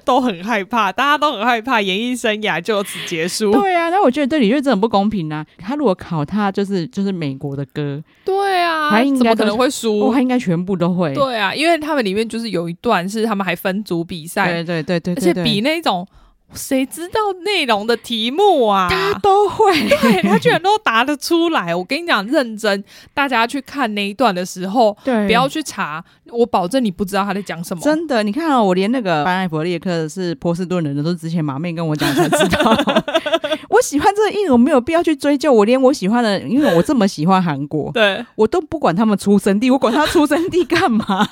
[0.03, 3.53] 都很害怕，大家都很害怕，演艺生涯就此结束。
[3.53, 5.45] 对啊，那我觉得对李瑞镇很不公平啊！
[5.59, 11.15] 他如果考他就是就是美国的歌，对啊，他应该可能会输，哦，他应该全部都会。
[11.15, 16.07] 对啊，因为他们里面就是有一段是他们还分组比赛，对对对对，而且比那种
[16.53, 18.89] 谁知道内容的题目啊？
[18.91, 21.75] 他都会，对他居然都答得出来。
[21.75, 26.05] 我跟你讲，认真，大家去看那一段的时候， 对，不要去查，
[26.37, 27.83] 我保证你不知道他在讲什么。
[27.83, 32.77] 真的，你看啊、哦，我连那个班艾弗列克是波士顿人的，都是之前马妹跟我讲才知道。
[33.71, 35.53] 我喜欢这个艺人，我没有必要去追究。
[35.53, 41.27] 我连我喜欢的，因为我这么喜欢韩国，对我都不管他们出生地，我管他出生地干嘛？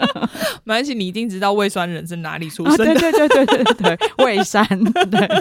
[0.64, 2.84] 没关系，你一定知道魏酸人是哪里出生的。
[2.84, 4.66] 啊、对对对对对对，魏山。
[4.66, 5.40] 对，对啊，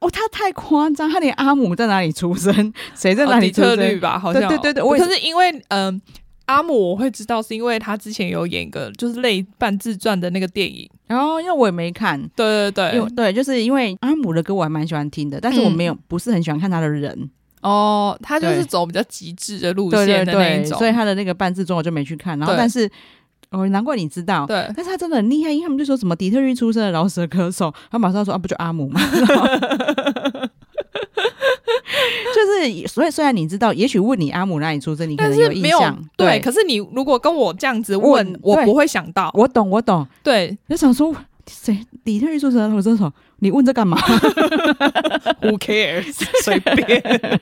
[0.00, 3.78] 哦，他太夸张，他连阿姆在哪里出生，谁在哪里出生？
[3.78, 4.48] 哦、吧，好像。
[4.48, 6.00] 对对对对，可是因为嗯、呃，
[6.48, 12.20] 阿姆我会知道，是因为他之前有演一个就是类半自传的那个电影，然后因为我也没看。
[12.34, 17.30] 对对对，对，就是因为阿姆的歌我还蛮喜欢听的，但是我没有、嗯、不是很喜欢看他的人。
[17.62, 22.38] 哦，他就是走比较极致的路线的那一种，对对对，所以他的那个半自传我就没去看。
[22.38, 22.90] 然后，但是。
[23.50, 24.44] 哦，难怪你知道。
[24.44, 29.00] 对，但是他真的很厉害，因为他们就说什么底特律出生的饶舌歌手，他马上说啊，不就阿姆吗？
[32.34, 35.98] 就是，所以虽然你知道，也许问你阿姆哪里出生，你可能有印象。
[36.16, 39.30] 对，对，可是你如果跟我这样子问，我，我不会想到。
[39.34, 40.06] 我懂，我懂。
[40.22, 41.14] 对，就想说
[41.48, 43.98] 谁底特律出生的饶舌歌手，你问这干嘛？
[45.40, 46.14] Who cares？
[46.44, 47.40] 随便。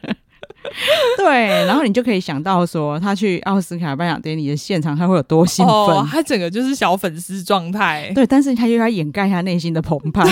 [1.17, 1.27] 对，
[1.67, 5.75] 然后你就可以想到说，他去奥斯卡颁奖典礼的现场，他会有多兴奋？
[5.75, 8.11] 哦，他整个就是小粉丝状态。
[8.15, 10.25] 对，但是他又要掩盖他内心的澎湃。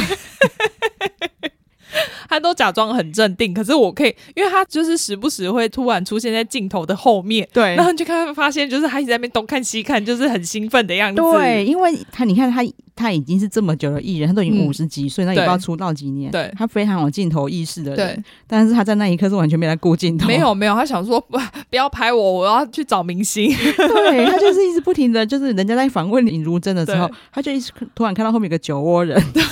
[2.29, 11.21] 他都假装很镇定，可是我可以，因为他就是时不时会突然出现在镜头的后面，对，然后你就看发现，就是他一直在那边东看西看，就是很兴奋的样子。
[11.21, 12.63] 对，因为他你看他
[12.97, 16.31] 他已经是这么久的艺人，他都已经五十几岁，嗯、那也不知道出道几年。
[16.31, 21.39] 对，他非常有镜头意识的人，对，但是他在那一刻是完全没在顾镜头，没有没有，他想说 不
[21.71, 23.55] 不要拍我，我要去找明星。
[23.77, 29.21] 对，他就是一直不停的就是人家在访问尹如珍的时候， 他就一直突然看到后面有个酒窝人。
[29.33, 29.43] 对。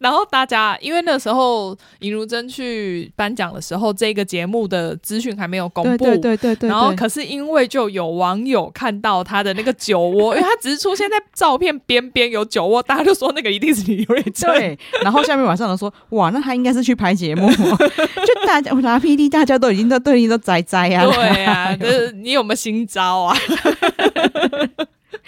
[0.00, 6.04] 然后大家，因为那时候尹如珍去颁奖的时候，这个节目的资讯还没有公布。
[6.04, 6.68] 对对对对，对。
[6.70, 14.50] 然后可是因为就有网友看到他的那个酒窝，因为他只是出现在照片边边有酒窝，大家就说那个一定是李瑞珍。
[14.50, 14.78] 对。
[15.02, 17.46] 然后下面晚上都说，哇，那他应该是去拍节目。
[17.52, 21.04] 就大家拿 PD，大家都已经都对你都栽栽啊。
[21.04, 23.36] 对啊，就是你有没有新招啊？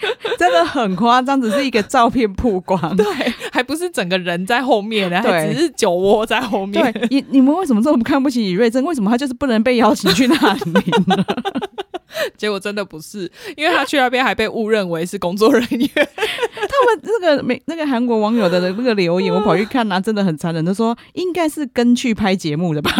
[0.37, 3.05] 真的很夸张，只是一个照片曝光，对，
[3.51, 6.91] 还不是整个人在后面，对，还只是酒窝在后面。
[6.91, 8.83] 对，你你们为什么这么看不起李瑞珍？
[8.83, 11.23] 为什么他就是不能被邀请去那里呢？
[12.37, 15.89] 结果真的不是，因为他去那边还被误认为是工作人员。
[15.95, 20.63] 他们那个美那个韩国网友的那个留言，我跑去看啊，真的很残忍。
[20.63, 22.91] 他说应该是跟去拍节目的吧，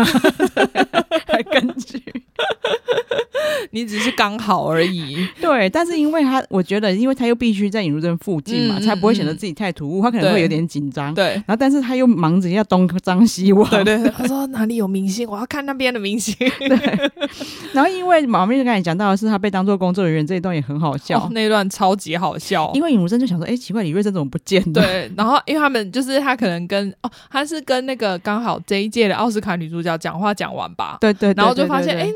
[1.25, 2.01] 还跟去。
[3.71, 5.69] 你只是刚好而已，对。
[5.69, 10.01] 但是因为他，我觉得，因为他又必须在尹如珍附近嘛，嗯、才不会显得自己太突兀。
[10.01, 11.25] 他可能会有点紧张，对。
[11.25, 14.09] 然后，但是他又忙着要东张西望，对对， 对。
[14.11, 16.35] 他说哪里有明星，我要看那边的明星。
[16.59, 17.11] 对。
[17.73, 22.71] 然后，因为马妹就刚才讲到的是，他被当做工作人员这一段也很好笑，哦、那一段超级好笑。
[22.73, 24.73] 因为尹如珍就想说，哎、欸，奇怪，李瑞珍怎么不见了？
[24.73, 25.11] 对。
[25.17, 31.33] 然后，因为他们就是他可能跟哦，他是跟那个刚好这一届的奥斯卡女主角讲话讲完吧，对对。
[31.35, 32.09] 然后就发现，哎。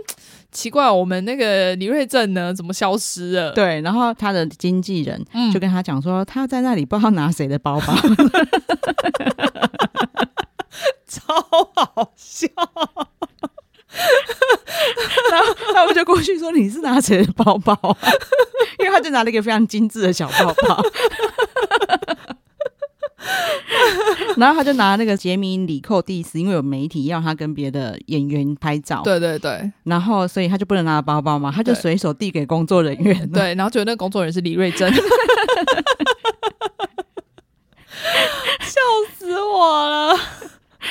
[0.49, 2.53] 奇怪，我们那个李瑞镇呢？
[2.53, 3.51] 怎么消失了？
[3.51, 5.21] 对，然后他的经纪人
[5.53, 7.93] 就跟他讲说，嗯、他在那里不知道拿谁的包包，
[11.05, 11.35] 超
[11.75, 12.47] 好笑。
[15.29, 17.77] 然后他们就过去说：“你是拿谁的包包？”
[18.79, 20.81] 因为他就拿了一个非常精致的小包包。
[24.37, 34.93] 然后他就拿那个杰米李寇蒂斯，因为有媒体要他跟别的演员拍照，对对对，然后所以他就不能拿包包嘛，他就随手递给工作人员，对，然后觉得那个工作人员是李瑞珍，
[38.61, 38.79] 笑
[39.17, 40.15] 死我了。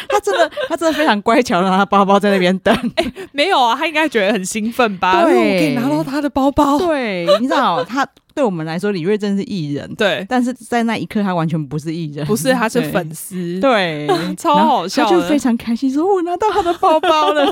[0.09, 2.75] 他真的，他真的非常乖巧的拿他包包在那边等。
[2.97, 5.23] 哎、欸，没有啊，他应该觉得很兴奋吧？
[5.25, 6.79] 对，我可以拿到他的包包。
[6.79, 8.07] 对，你知道他。
[8.37, 17.51] 对我们来说，李瑞珍是艺人，对，但是在那一刻，他完全不是艺人，不是，他是粉丝，对，对 超好笑，他就非常开心，说：“我拿到他的包包了，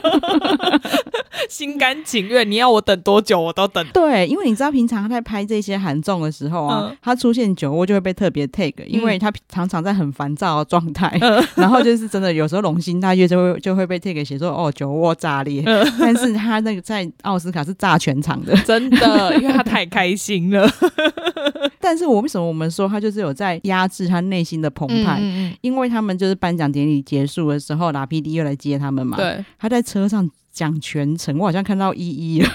[1.48, 2.48] 心甘情愿。
[2.50, 15.62] 你要我等多久，我都等。”对，因为你知道，平常他在拍这些韩综的时候啊，嗯、他出现酒窝就会被特别 take，因为他常常在很烦躁的状态，嗯、然后就是真的有时候龙心大悦就会就会被 take 写说：“哦，酒窝炸裂。
[15.64, 20.70] 嗯”但是他那个在奥斯卡是炸全场的，真的，因为他太开心了。
[21.80, 25.20] 但是我为什么我们说他就是有在压制他内心的澎湃？
[25.60, 29.16] 因为他们就是颁奖典礼结束的时候，拉 PD 又来接他们嘛。
[29.16, 32.48] 对，他在车上讲全程，我好像看到依依了。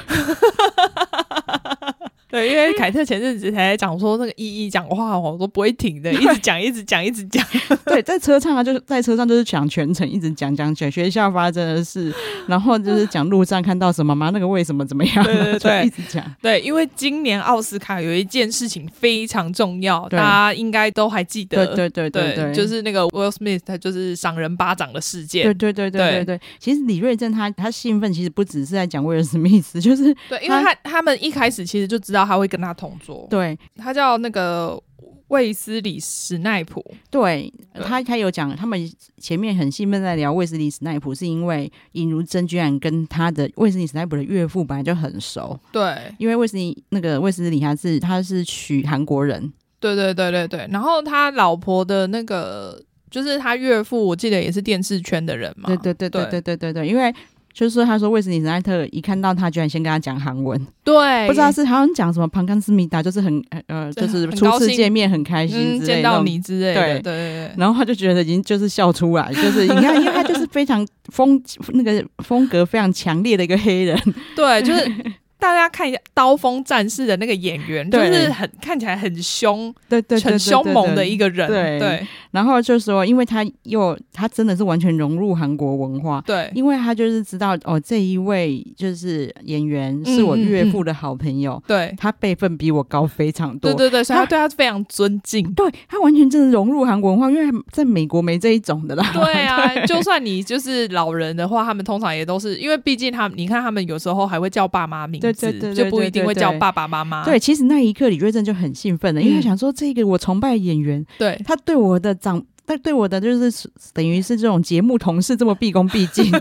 [2.29, 7.43] 对，因为凯特前阵子才讲说那个依依讲话我都不会停的，一直讲一直讲一直讲。
[7.85, 12.13] 对，在车上啊，就是在车上就是讲全程一直讲讲讲学校发生的事，
[12.47, 16.23] 然后就是讲路上看到什么嘛，那个为什么怎么样，对 对对，一直讲。
[16.41, 21.65] 对，因为今年奥斯卡有一件事情非常重要，大家应该都还记得。
[21.65, 25.43] 对对对对对，就是那个 Will Smith 他就是赏人巴掌的事件。
[25.45, 33.27] 对对对对对对，其实李瑞镇他他兴奋，其实不只是在讲威尔史密斯，就是对，因为他他们一开始其实就知道他会跟他同桌。
[33.29, 34.81] 对，他叫那个。
[35.29, 37.53] 卫斯理史奈普，对
[37.83, 45.59] 他，他有讲，他们前面很兴奋在聊卫斯理史奈普，是因为尹如珍居然跟他的卫斯理史奈普的岳父本来就很熟。
[45.71, 50.67] 对，因为卫斯理那个卫斯理他是他是娶韩国人，对对对对对。
[50.71, 55.67] 然后他老婆的那个就是他岳父，我记得也是电视圈的人嘛。
[55.67, 57.13] 对对对对对对对对，因为。
[57.53, 67.51] 就是说，他说卫斯理史奈特一看到他，居然先跟他讲韩文，对，不知道是好像讲什么旁康斯密达，就是很呃，就是初次见面很开心，嗯，见到你之类的，对对对。
[67.57, 71.41] 然后他就觉得已经就是笑出来，就是 你看，因为他就是非常风
[71.73, 73.99] 那个风格非常强烈的一个黑人，
[74.35, 74.91] 对，就是。
[75.39, 81.47] 大家看一下《刀锋战士》的那个演员，就是很看起来很凶，对对，很凶猛的一个人。
[81.47, 99.09] 对，对然后就说，因为他又他真的是完全融入韩国文化，对，因为他就是知道哦，这一位就是演员是我岳父的好朋友，对、嗯嗯，他辈分比我高非常多，对对对，所以他对他非常尊敬，他对他完全真的融入韩国文化，因为在美国没这一种的啦。
[99.13, 105.28] 对啊 对，就算你就是老人的话，他们通常也都是因为毕竟他们，你看他们有时候还会叫爸妈名字。
[105.33, 107.23] 对对对，就不一定会叫爸爸妈妈。
[107.25, 116.31] 对，其实那一刻李瑞正就很兴奋了，因为他想说这个我崇拜演员，对他对我的长，他对我的就是等于是这种节目同事这么毕恭毕敬。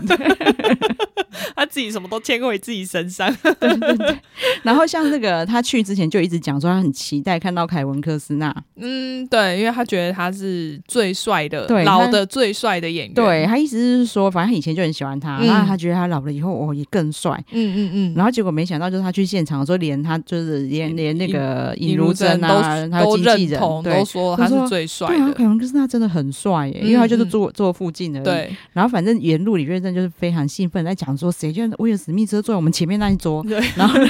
[1.55, 4.17] 他自己什么都牵回自己身上， 对对对。
[4.63, 8.53] 然后像那个，他去之前就一直讲说他很期待看到凯文科斯纳。
[8.75, 13.13] 嗯，对，因为他觉得他是最帅的，对，老的最帅的演员。
[13.13, 17.31] 对，他意思是说，反正他以前就很喜欢他，然、嗯、后他觉得他老了以后哦也更帅。
[17.51, 18.13] 嗯嗯嗯。
[18.15, 25.15] 然后结果没想到，就是他去现场的时候，连他就是连连那个尹如珍啊，他经纪人都说他是最帅的。
[25.15, 28.21] 对啊，凯文科斯纳真的很帅耶，因为他就是坐坐附近的。
[28.21, 28.53] 对。
[28.73, 31.28] 然后反正沿路李瑞镇就是非常兴奋在讲说。
[31.31, 33.99] 谁就威尔史密斯坐在我们前面那一桌， 然后，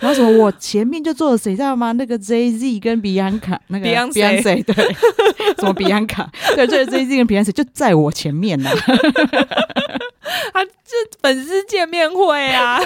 [0.00, 1.92] 然后什么我前面就坐了谁知道吗？
[1.92, 4.74] 那个 Jay Z 跟比安卡，那个 Beyonce 对，
[5.58, 8.70] 什么比安卡，对，这个 Jay Z 跟 Beyonce 就在我前面呢。
[10.52, 12.80] 他这粉丝见面会啊，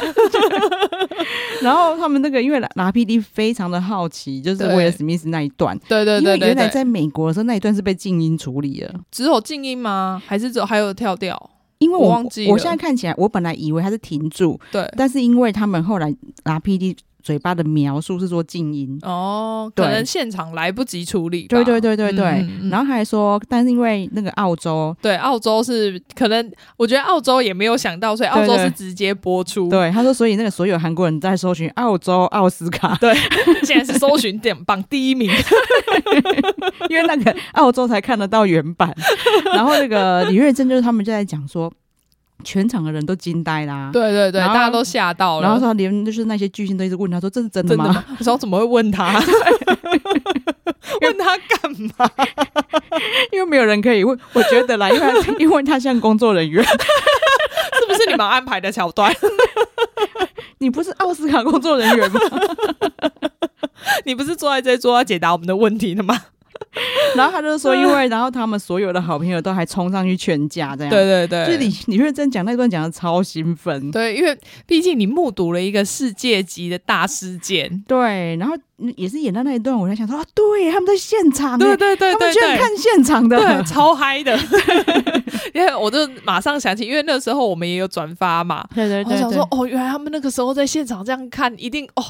[1.61, 10.23] 然后他们那个因为拿 PD 非常的好奇，就是威尔史密斯那一段，对对对，对，对，因为原来在美国的时候那一段是被静音处理了，只有静音吗？
[10.27, 11.51] 还是只有还有跳掉？
[11.79, 22.25] 因为我，我忘记，我现在看起来，我本来以为他是停住，对，但是因为他们后来拿 PD 嘴巴的描述是说静音，哦，可能现场来不及处理，对对对对对，
[22.61, 33.15] 嗯，然后还说，但是因为那个澳洲，对，澳洲是可能，我觉得澳洲也没有想到，所以澳洲是直接播出，对，对，他说，所以那个所有韩国人在搜寻澳洲奥斯卡，对，
[33.65, 35.31] 现在是搜寻点榜第一名，
[36.91, 38.95] 因为那个澳洲才看得到原版，
[39.55, 41.73] 然后那个李瑞珍就是他们就在讲说。
[42.43, 43.91] 全场的人都惊呆啦！
[43.93, 45.43] 对对对，大家都吓到了。
[45.47, 49.13] 然后说连就是那些巨星都一直问他说：“这是真的吗？”的吗我说：“怎么会问他？
[51.01, 52.11] 问他干嘛？
[53.33, 54.19] 因为没有人可以问。
[54.33, 59.15] 我觉得啦，因为 因为他像工作人员，是不是你们安排的桥段？
[60.59, 62.21] 你不是奥斯卡工作人员吗？
[64.05, 66.17] 你不是坐在这桌要解答我们的问题的吗？”
[67.17, 70.91] 然后他就说，因为然后他们所有的好朋友都还冲上去劝架，这样。
[70.91, 78.55] 对对对，就李李瑞珍讲那段讲的超兴奋，对，因为毕竟你目睹了一个世界级的大事件，对，然后。
[78.97, 84.39] 也是演到那一段，我在想说啊，对，他们在现场，对对对，对，他们居然看现场的，对，超嗨的。
[85.55, 92.05] 因为我就马上想起，因为那时候我们也有转发嘛， 对对对，对，我想说哦，原来他们那个时候在现场这样看，一定哦，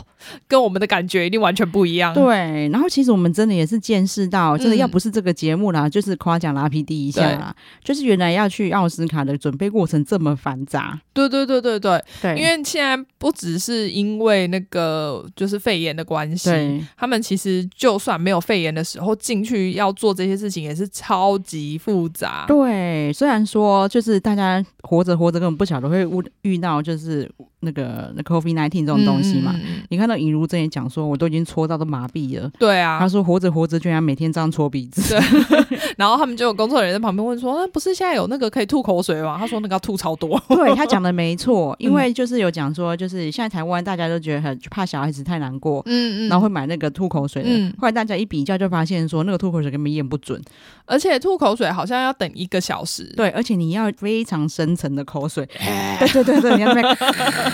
[0.49, 2.15] 跟我们的感觉一定完全不一样。
[2.15, 10.99] 对，然后其实我们真的也是见识到，真的要不是这个节目啦，嗯、就是夸奖拉皮第一下啦，就是原来要去奥斯卡的准备过程这么繁杂。
[11.13, 16.54] 对对对对对对，因为现在不只是因为那个就是肺炎的关系。
[16.55, 22.45] 对，他们其实就算没有肺炎的时候进去要做这些事情也是超级复杂。
[22.47, 27.31] 对，虽然说就是大家活着活着根本不晓得会遇遇到就是。
[27.65, 29.55] 那个那 COVID nineteen 这种东西嘛。
[29.89, 32.51] 你看到尹如珍也讲说，我都已经搓到都麻痹了。
[32.59, 35.03] 对啊，他说活着活着居然每天这样搓鼻子。
[35.15, 47.49] 对， 然后他们就有工作人员在旁边问说：“那不是现在有那个可以吐口水吗？”他说：“那个要吐超多。”对，他讲的没错，因为就 是有讲说，就是现在台湾大家都觉得很怕小孩子太难过，嗯嗯，然后会买那个吐口水的。
[47.51, 50.41] 嗯后来大家一比较就发现说，那个吐口水根本验不准，
[50.87, 53.05] 而且吐口水好像要等一个小时。
[53.17, 55.49] 对，而且你要非常深层的口水。
[55.99, 56.97] 对对对对，你要那边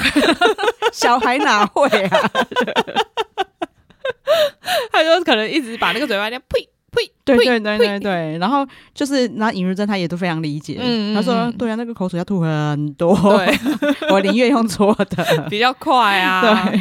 [0.92, 2.30] 小孩哪会啊？
[4.92, 6.68] 他就可能一直把那个嘴巴那样呸。
[7.36, 7.44] 呸！
[7.44, 10.78] 对对对对对，然后就是那尹如珍，他也都非常理解。
[10.80, 13.58] 嗯，他说：“对啊，那个口水要吐很多，对，
[14.10, 16.42] 我宁愿用搓的，比较快啊。
[16.70, 16.80] ”对。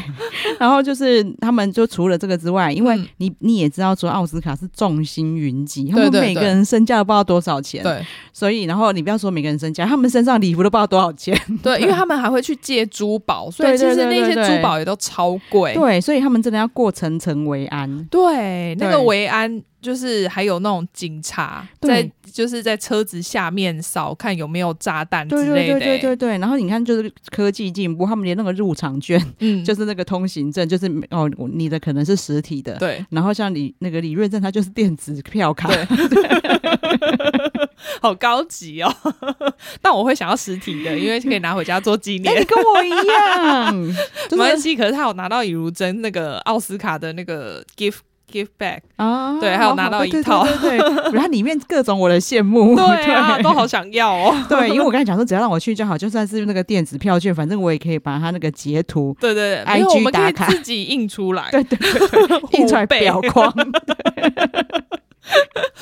[0.59, 7.83] 然后就是他们就除了这个之外，因为你你也知道说奥斯卡是众星云集，他们每个人身价都不知道多少钱。
[7.83, 11.39] 对，所以然后你不要说每个人身价，他们身上礼服都不知道多少钱。
[11.63, 15.73] 对，因为他们还会去借珠宝，所以其实那些珠宝也都超贵。
[15.73, 18.05] 对，所以他们真的要过层层维安。
[18.05, 19.61] 对，那个维安。
[19.81, 25.53] 就是还有那种警察在，就是在车子下面扫看有没有炸弹之类的。
[25.53, 26.37] 对对对对对。
[26.37, 33.03] 然后你看，就是科技进步，他们连那个入场券，嗯，就是那个通行证，就是哦，你的可能是实体的，对。
[33.09, 35.87] 然后像你那个李瑞正，他就是电子票卡，对。
[38.01, 38.93] 好高级哦！
[39.81, 42.33] 但我会想要实体的，因为可以拿回家做纪念。
[42.33, 43.75] 欸、你跟我一样，
[44.31, 44.75] 没关系。
[44.75, 47.99] 可是他有拿到尹如珍那个奥斯卡的那个 gift。
[48.31, 50.77] Give back 啊，对，还有拿到一套，对，
[51.11, 54.35] 然后里面各种我的羡慕，对啊， 对都好想要哦。
[54.47, 63.51] 对，因为我刚才讲说，只要让我去就好，就算是那个电子票券，反正我也可以把它那个截图，对对对，IG 打卡，自己印出来，对对对，印出来表框。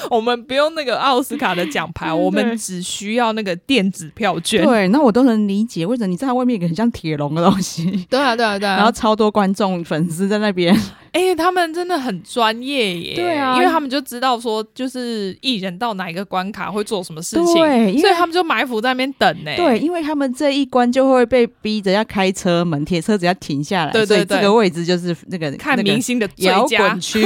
[0.10, 4.64] 我们不用那个奥斯卡的奖牌，我们只需要那个电子票券。
[4.66, 8.06] 对，那我都能理解，为什么你在外面一个很像铁笼的东西？
[8.10, 8.76] 对啊，对啊，对啊。
[8.78, 10.76] 然后超多观众粉丝在那边，
[11.18, 13.16] 哎、欸，他们真的很专业耶。
[13.16, 19.52] 对啊，因为他们就知道说，就是艺人到哪一个关卡会做什么事情，对，所以他们就埋伏在那边等呢。
[19.56, 27.26] 对，因为他们这一关就会被逼着要开车门，铁车子要停下来，对对对，这个位置就是那个看明星的摇滚区。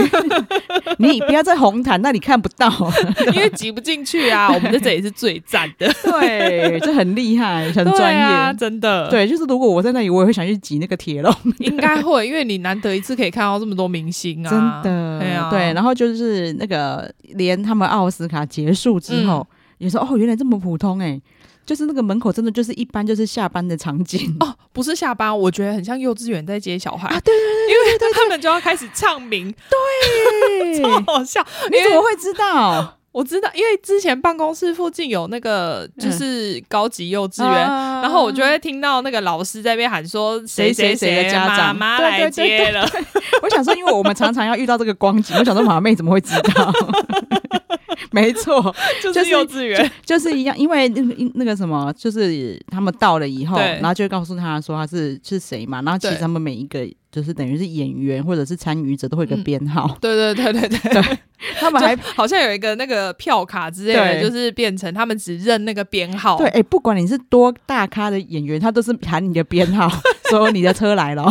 [0.97, 2.71] 你不要在红毯那里看不到。
[3.35, 9.09] 因为挤不进去啊，我们在这里是最赞的，对，就很厉害，很专业，啊，真的。
[9.09, 15.73] 对，就是如果我在那里，我也会想去挤那个铁笼，应该会，因为你难得一次可以看到这么多明星啊，真的，对啊，对。
[15.73, 19.45] 然后就是那个，连他们奥斯卡结束之后，
[19.77, 21.21] 也、嗯、说哦，原来这么普通哎、欸。
[21.63, 31.39] 就是那个门口真的就是一般就是下班的场景哦，不是下班，我觉得很像幼稚园在接小孩啊，对对对，因为他们就要开始唱名，对， 超好笑。
[31.69, 32.97] 你怎么会知道？
[33.11, 42.87] 我知道，因为之前办公室附近有那个就是高级幼稚园，嗯、然后我就会听到那个老师在那边喊说谁谁谁的家长妈妈来接了。
[43.43, 46.73] 我想说，因为我们常常要遇到这个光景，我想说马妹怎么会知道？
[48.09, 48.73] 没错，
[49.03, 50.57] 就是幼稚园，就，就是一样。
[50.57, 55.81] 因为那个那个什么，就是他们到了以后，然后就告诉他说他是是谁嘛。
[55.83, 59.87] 然后其实他们每一个就是等于是演员或者是参与者都会有个编号。
[59.89, 61.17] 嗯、对对对对对，对
[61.59, 66.37] 他们还好像有一个那个票卡之类的，就是变成他们只认那个编号。
[66.37, 69.89] 对，哎、欸，不管你是多大咖的演员，他都是喊你的编号，
[70.29, 71.25] 说你的车来了。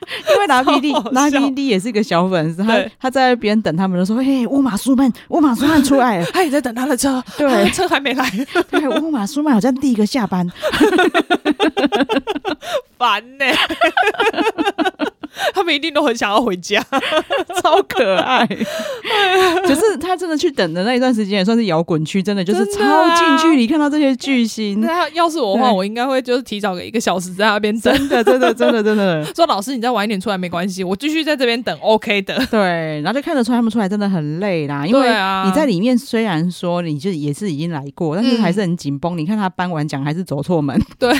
[0.30, 8.28] 因为拿 BD，拿 BD 也是一个小粉丝，他他在那边等他们，的时候：“嘿，乌马苏曼，乌马苏曼出来了， 他也在等他的车，对， 车还没来。
[8.70, 10.46] 对，乌马苏曼好像第一个下班，
[12.98, 13.56] 烦呢、欸。
[15.54, 16.80] 他们一定都很想要回家，
[17.62, 18.46] 超可爱。
[19.64, 24.80] 可是他真的去等的那一段时间，也算是摇滚区，真的就是超近距离看到这些巨星。
[24.80, 27.94] 那要是我的话，我应该会就是提早个一个小时在那边等。
[27.94, 29.24] 真的，真的，真的，真的。
[29.34, 32.44] 说老师，你再晚一点出来没关系，我继续在这边等，OK 的。
[32.50, 35.08] 对，然后就看得出来他们出来真的很累啦，因为
[35.44, 39.16] 你在里面虽然说你就也是已经来过，但是还是很紧绷。
[39.16, 41.12] 你看他颁完奖还是走错门，对。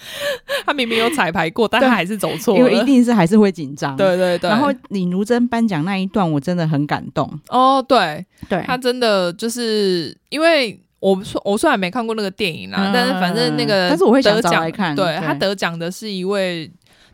[0.64, 3.96] 他明明有彩排过，但他还是走错了，因为一定是还是会紧张。
[3.96, 4.48] 对对对。
[4.48, 7.28] 然后李如珍颁奖那一段，我真的很感动。
[7.48, 14.94] 哦，对对，他真的就是因为我我虽然没看过那个电影啦，嗯、但是反正那个，但是我会得奖来看。
[14.94, 16.70] 对，对他得奖的是一位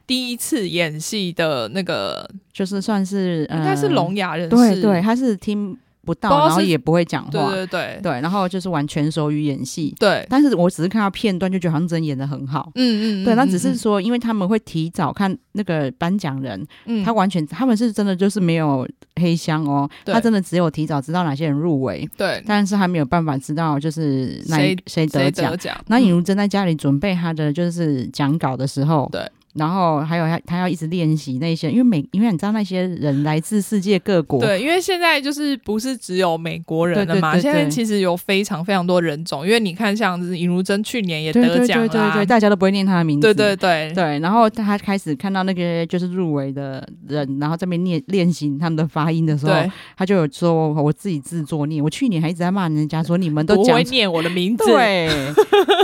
[0.07, 5.77] 第一次演戏的那个，就是算是、呃、应该是聋哑人士，对对，他是听。
[6.05, 10.27] 不到，然后也不会讲话，对对对对，然后就是玩全手语演戏，对。
[10.29, 13.35] 但是我只是看到片段，就觉得好像真的演的很好，嗯嗯，对。
[13.35, 18.87] 那只是说，因为他们会提早看那个颁奖人，嗯，他完全他们是真的就是没有
[19.21, 25.57] 黑箱哦，他真的只有提早知道哪些人入围，对，但是还没有办法知道就是谁谁得奖。
[25.87, 29.21] 那尹如珍在家里准备他的就是讲稿的时候，对。
[29.55, 43.93] 然后还有他，他要一直练习那些，因为每因为你知道那些人来自世界各国，对，因为现在就是不是只有美国人了嘛，对对对对，现在其实有非常非常多人种，因为你看像是尹如珍去年也得奖了，对对对对，大家都不会念他的名字，对对对。
[43.95, 49.55] 对，然后他开始看到那个就是入围的人，然后这边念练习他们的发音的时候，
[49.97, 55.07] 他就有说我自己自作孽，我去年还一直在骂人家说你们都讲不会念我的名字，对，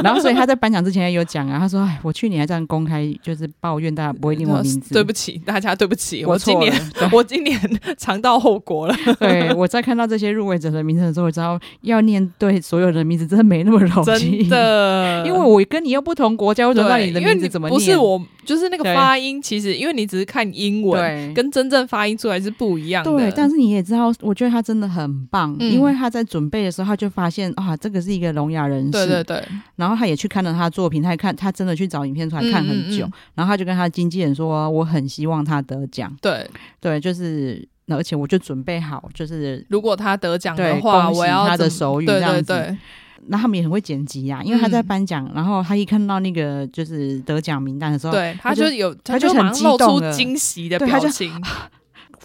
[0.03, 4.41] 然后所以他在颁奖之前也有讲啊，他说哎，我去年还这样公开就是抱怨大家不会。
[4.41, 6.73] 我名字， 对不起大家，对不起，我今年
[7.13, 7.61] 我今年
[7.99, 8.97] 尝到后果了。
[9.19, 17.79] 对，我在看到这些入围者的名字的时候，我知道要念对所有人的名字真的没那么容易，真的， 因为我跟你又不同国家，我怎么知道你的名字怎么念？
[17.79, 23.11] 不是我，就是那个发音，其实因为你只是看英文，跟真正发音出来是不一样的。
[23.11, 29.43] 对，但是你也知道，我觉得他真的很棒，因为他在准备的时候，他就发现啊，这个是一个聋哑人士，对对对。
[29.77, 36.15] 然后他也去看了他的作品，他也看他真的去找影片出来看很久，然后他就跟他的经纪人说，我很希望他得奖。
[36.23, 36.49] 对
[36.81, 42.43] 对，就是，而且我就准备好，就是如果他得奖的话，我要他的手语这样子。
[42.43, 42.79] 对对对，
[43.27, 51.33] 那他们也很会剪辑呀，因为他在颁奖，然后他一看到那个就是得奖名单的时候，对，他就有他就很露出惊喜的表情。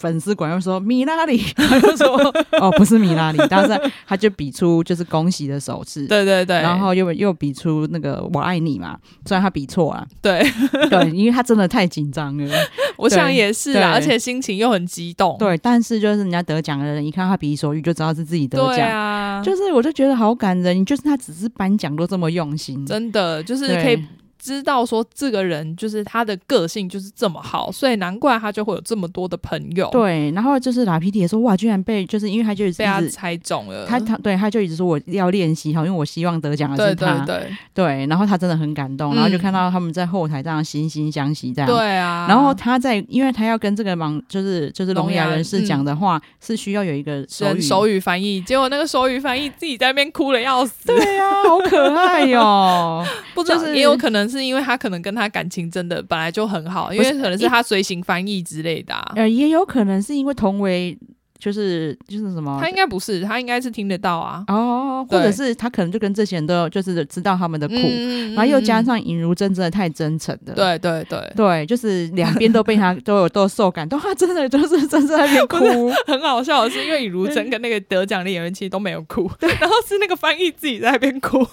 [0.05, 2.15] 粉丝管又说米拉里， 他就说
[2.61, 8.95] 哦，不是米拉里，但是他就比出就是恭喜的手势，对对对，然后又又比出那个我爱你嘛，
[9.25, 10.45] 虽然他比错了，对。
[10.89, 12.55] 对，因为他真的太紧张了，
[12.97, 18.87] 我想也是啊，而且心情又很激动，对，但是就是人家得奖的人一看他比手语就知道是自己得奖。
[18.87, 24.03] 啊，就是我就觉得好感人，就是他只是颁奖都这么用心，真的就是可以。
[24.45, 29.89] 知道说这个人就是他的个性就是这么好，所以难怪他就会有这么多的朋友。
[29.91, 37.25] 对，然后就是拉皮蒂也说哇，居然被就是因为他就一直被他猜中了，他他对他就一直说我要练习好，因为我希望得奖的是他。
[37.25, 41.67] 对对对，对，然后他真的很感动，然后就看到他们在后台这样惺惺相惜这样。
[41.67, 50.85] 对啊，然后他在因为他要跟这个盲就是就是聋哑人士讲的话、嗯、是需要有一个手语手语翻译，结果那个手语翻译自己在那边哭了要死。
[50.85, 53.05] 对、啊，好可爱哟、哦！
[53.35, 59.11] 不知道、就是、也有可能是因为他可能跟他感情真的本来就很好，因为可能是他随行翻译之类的、啊。
[59.15, 60.97] 呃，也有可能是因为同为。
[61.45, 62.57] 就是就是什么？
[62.59, 64.43] 他应该不是，他应该是听得到啊。
[64.47, 70.55] 哦，或者是他可能就跟这些人都就是知道他们的苦，嗯、然后又加上尹如珍真的太真诚了。
[70.55, 75.91] 对对对对，就是两边都被他 都有都受感动，他真的就是真的在那边 哭。
[76.07, 81.45] 很好笑的是，因为尹如 珍跟那个得奖的演员其实都没有哭，然后是那个翻译自己在那边哭。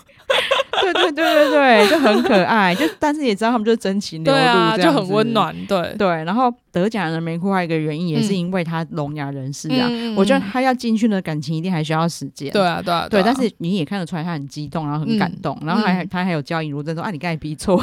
[0.80, 2.74] 对对对对对，就很可爱。
[2.74, 5.54] 就但是也知道他们就是真情流露，啊、就很温暖。
[5.66, 9.68] 对对，然后得奖的人没哭，还有一个原因也是因为他聋哑人士。
[9.70, 12.50] 嗯、我觉得他要进去的感情一定还需要时间。
[12.50, 13.22] 对啊，对啊，对。
[13.22, 17.78] 但是你也看得出来，他很激动，然后很感动，嗯、然后还他还有教尹如珍说：“啊，你刚才比错，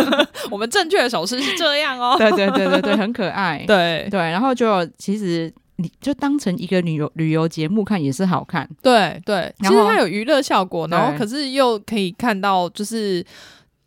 [0.50, 2.16] 我们正确的手势是这样哦。
[2.18, 3.62] ”对对对对对，很可爱。
[3.66, 8.66] 对对，然后就其实你就当成一个旅游旅游节目看也是好看。
[8.82, 13.22] 对对，其实它有娱乐效果，然后可是又可以看到就是。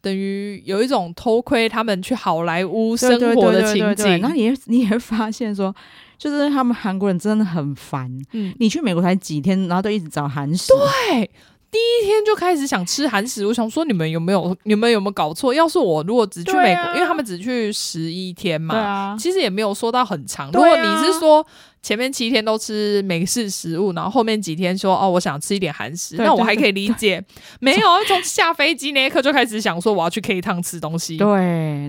[0.04, 5.74] 等于有一种偷窥他们去好莱坞生活的情景，然后你你也会发现说，
[6.20, 8.12] 就是他们韩国人真的很烦。
[8.34, 10.74] 嗯，你去美国才几天，然后都一直找韩食。
[10.74, 11.30] 对，
[11.74, 13.46] 第一天就开始想吃韩食。
[13.46, 15.54] 我想说，你们有没有你们有没有搞错？
[15.54, 20.50] 要是我如果只去美国，啊、因为他们只去十一天嘛，啊、其实也没有说到很长。
[20.52, 21.46] 如果你是说。
[21.84, 27.22] 前面七天都吃美式食物，然后后面几天说哦，我想吃一点韩食，那我还可以理解。
[27.60, 31.18] 没有，从下飞机那一刻就开始想说我要去 K 趟吃东西。
[31.18, 31.28] 对，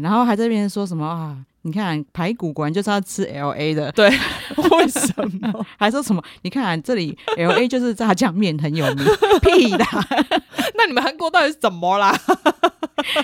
[0.01, 1.37] 然后还在那边说什么啊？
[1.67, 3.91] 你看排骨果然就是要吃 L A 的。
[3.93, 4.09] 对，
[4.71, 5.11] 为什
[5.41, 5.67] 么？
[5.79, 6.23] 还说什么？
[6.43, 9.05] 你看这里 L A 就是炸酱面很有名。
[9.41, 9.85] 屁的！
[10.77, 12.15] 那你们韩国到底是怎么啦？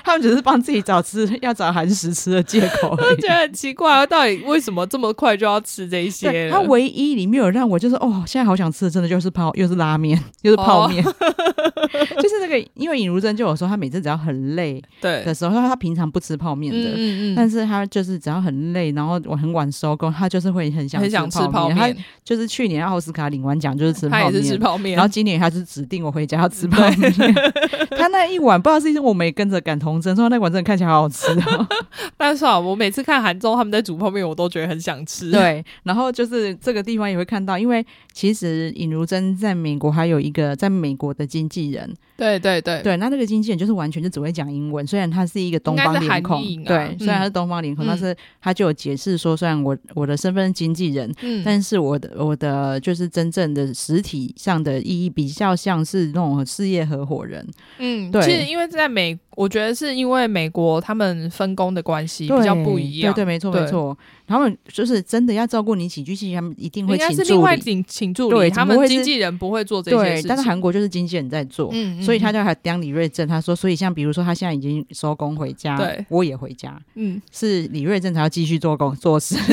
[0.04, 2.90] 他们只是帮自己找吃要找韩食吃的借口。
[2.90, 6.50] 我觉得很奇怪，到底为什么这么快就要吃这些？
[6.50, 11.04] 他唯一里面有让我就是哦，现在好想吃的，真的就是泡，又是拉面，又是泡面。
[11.04, 11.14] 哦、
[12.20, 21.76] 就是那个，因为尹如珍就有说，她每次只要很累对的时候，她平常不吃泡面的，嗯嗯但是她就是只要很累，然后我很晚收工，她就是会很想很想吃泡面。
[21.76, 24.96] 她就是去年奥斯卡领完奖就是吃泡面，她也是吃泡面。
[24.96, 27.12] 然后今年她是指定我回家要吃泡面。
[27.98, 31.66] 他那一碗不知道是因为我没跟着感同身受，那碗真的看起来好好吃哦。
[32.16, 35.30] 但是啊，我每次看韩综他们在煮泡面，我都觉得很想吃。
[35.30, 41.79] 对，然后就是这个地方也会看到，因为其实尹如珍在美国还有一个在美国的经纪人。
[41.80, 42.82] 人，对对对。
[42.82, 57.46] 对，那那个经纪人就是完全就只会讲英文，虽然他是一个东方脸孔，啊、对，虽然他是东方脸孔，嗯、但是他就有解释说，虽然我我的身份是经纪人，嗯，但是我的我的就是真正的实体上的意义比较像是那种事业合伙人，
[57.78, 63.96] 嗯，对，其实因为在美，我觉得是因为美国他们分工的关系比较不一样，对对，对，没错没错，
[64.26, 72.09] 他们就是真的要照顾你起居，其实他们一定会请助理，是另外请请助理，他们经纪人不会做这些事情，但是韩国就是经纪人在做，嗯嗯。
[72.10, 79.36] 嗯所以他就还当李瑞正，他说，所以像比如说他现在已经收工回家，对，我也回家，嗯，是李瑞正才要继续做工做事，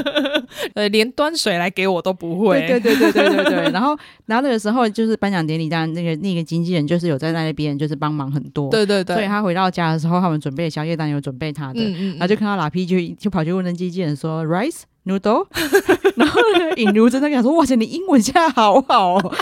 [0.74, 3.70] 呃，连端水来给我都不会，对对对对对对对。
[3.72, 3.96] 然后
[4.26, 9.16] 然后那个时候就是颁奖典礼，当然那个那个经纪人就是有在那边就是帮忙很多，对对对。
[9.16, 15.46] 所以他回到家的时候，他们准备的宵夜单有准备他的，嗯嗯，然后就看到拉皮就就跑去问那经纪人说 rice noodle，
[16.16, 16.40] 然后
[16.76, 19.34] 尹如真的跟他说，哇塞，你英文现在好好哦。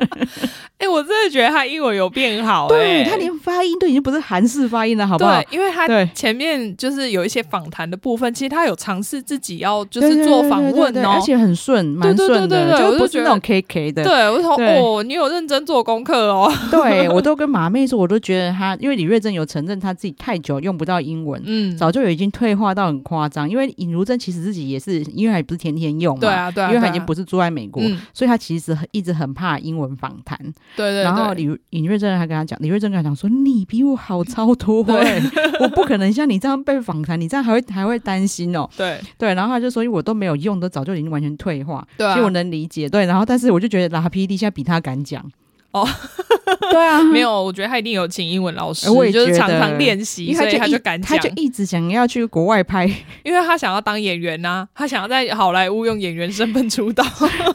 [0.80, 5.42] 哎、欸，我真的觉得他英文有变好，欸，对，他连发音都已经不是韩式发音了，好不好？
[5.42, 14.02] 对，因为他前面就是有一些访谈的部分，其实他有尝试自己要就是做访问哦，而且很顺，蛮顺的，就不是那种 K K 的。
[14.02, 16.50] 对，我说哦，你有认真做功课哦。
[16.70, 23.48] 对，我都跟马妹说，我都觉得他，因为李瑞珍有承认他自己太久用不到英文，嗯，早就已经退化到很夸张。
[23.48, 30.38] 因为尹如珍其实自己也是，因为还不是天天用嘛，对啊，对啊，因为他已经不是住在美国，嗯、所以他其实一直很怕英文访谈。
[30.76, 35.22] 对，对对，然后李尹瑞珍还跟他讲，李瑞珍跟他讲说：“你比我好超多，对，
[35.60, 42.88] 我不可能像你这样被访谈，你这样还会还会担心哦。”对对，然后他就说：“因为我都没有用，都早就已经完全退化。”对、啊，所以我能理解。
[42.88, 45.24] 对，然后但是我就觉得拉 PD 现在比他敢讲。
[45.72, 45.88] 哦，
[46.72, 52.86] 对啊，没有，我觉得他一定有请英文老师，我也就是常常练习，所以他就敢讲，他就一直想要去国外拍，
[53.22, 57.04] 因为他想要当演员呐、啊，他想要在好莱坞用演员身份出道。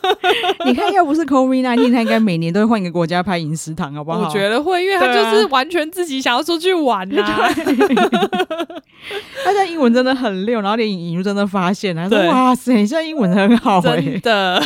[0.65, 4.21] 你看，要不是 COVID-19，他应该每年都会换一个国家拍《饮食堂》，好不好？
[4.27, 7.49] 我觉得会，因为他就是完全自己想要出去玩呐、啊。
[9.43, 14.63] 他现在英文真的很溜，然后连尹如真的发现，他说：“哇塞，现在英文很好、欸，真的。”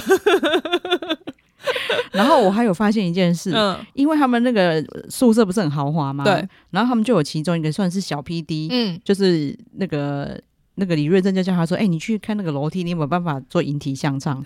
[2.12, 6.24] 然后我还有发现一件事，嗯，因为他们那个宿舍不是很豪华吗？
[6.24, 6.34] 对，
[6.72, 10.40] 然后他们就有其中一个算是小 PD，嗯，就是那个。
[10.80, 14.42] 那个李瑞正就叫他说：“哎、欸，你去看那个楼梯，你有没有办法做引体向上？”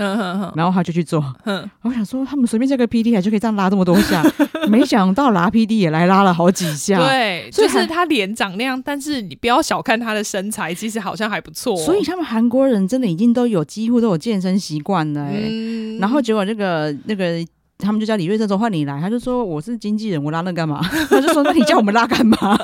[0.56, 1.24] 然后他就去做。
[1.46, 4.24] 嗯，我想说，他们随便叫个 PD 还就可以这样拉这么多下，
[4.68, 6.98] 没想到拉 PD 也来拉了好几下。
[6.98, 11.78] 对，就是他脸长那样，但是你不要小看他的身材，其实好像还不错、哦。
[11.78, 15.48] 所以他们韩国人真的已经都有几乎都有健身习惯了、欸。
[15.50, 17.46] 嗯，然后结果那个那个。
[17.80, 20.80] 他们就叫李瑞正说，换你来，他就说我是经纪人，我拉那干嘛？
[21.10, 22.58] 他就说，那你叫我们拉干嘛？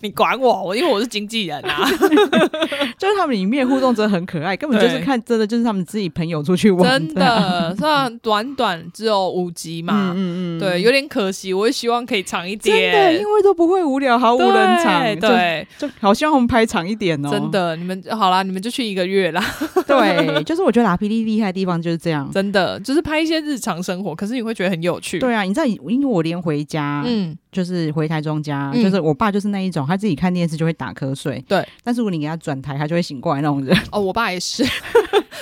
[0.00, 1.88] 你管我，我因为我是经纪人啊。
[2.98, 6.88] 就是他们里面互动真的很可爱，根本就是看真的就是他们自己朋友出去玩。
[6.88, 12.92] 真的，虽然短短只有五集嘛，嗯嗯，对，有点可惜，我也希望可以长一点。
[12.92, 14.98] 真的，因为都不会无聊，毫无人场。
[15.20, 17.30] 对，就好希望我们拍长一点哦。
[17.30, 19.44] 真的，你们好啦，你们就去一个月啦。
[19.86, 25.18] 对，就是我觉得拉 PD 厉害的地方就是这样，真的就是拍一些日常生活，可是你会觉得很有趣。
[25.18, 31.66] 对啊，你知道，因为我连回家，嗯，就是回台中家，嗯、就是我爸就是那一种，他自己看电视就会打瞌睡，对。
[31.82, 33.76] 但是如果你给他转台，他就会醒过来那种人。
[33.90, 34.64] 哦，我爸也是。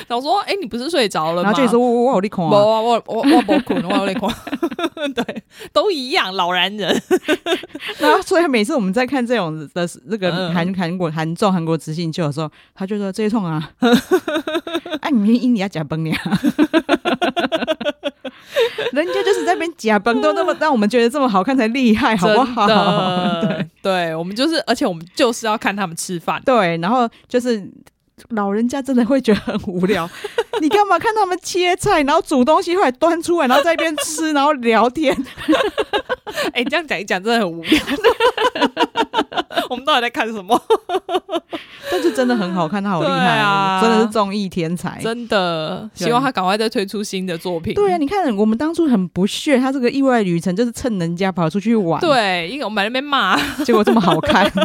[0.09, 4.33] 然后说：“哎、欸，你不是睡着了吗？”然后就说：“我我有在看啊，我我我我不困，我有点困。
[5.15, 5.43] ”对，
[5.73, 7.03] 都一样，老男人。
[7.99, 13.71] 然后所以每次我们在看这种的那个韩韩国韩综韩国实境秀的时候，他就说：“这一创啊，
[15.01, 16.17] 哎、啊，你印尼要假崩呀。”
[18.93, 22.67] 人家就是在那边假崩，都那么让我们觉得这么好看才厉害，好不好？
[23.43, 26.41] 对，对，我们就是，而且我们就是要看他们吃饭。
[26.45, 27.69] 对，然后就是
[28.31, 30.09] 老人家真的会觉得很无聊。
[30.61, 35.15] 你干嘛看他们切菜，然后煮东西，后来端出来，然后在一边吃，然后聊天？
[36.53, 37.81] 哎、欸，这样讲一讲真的很无聊。
[39.69, 40.59] 我们到底在看什么？
[41.91, 43.81] 但是真的很好看，他好厉害啊！
[43.81, 47.75] 真的是综艺天才，真的希望他赶快再推出新的作品。
[47.75, 52.01] 对啊，你看我们当初很不屑他这个意外旅程，就是趁人家跑出去玩。
[52.01, 54.51] 对，因为我们在那边骂，结果这么好看。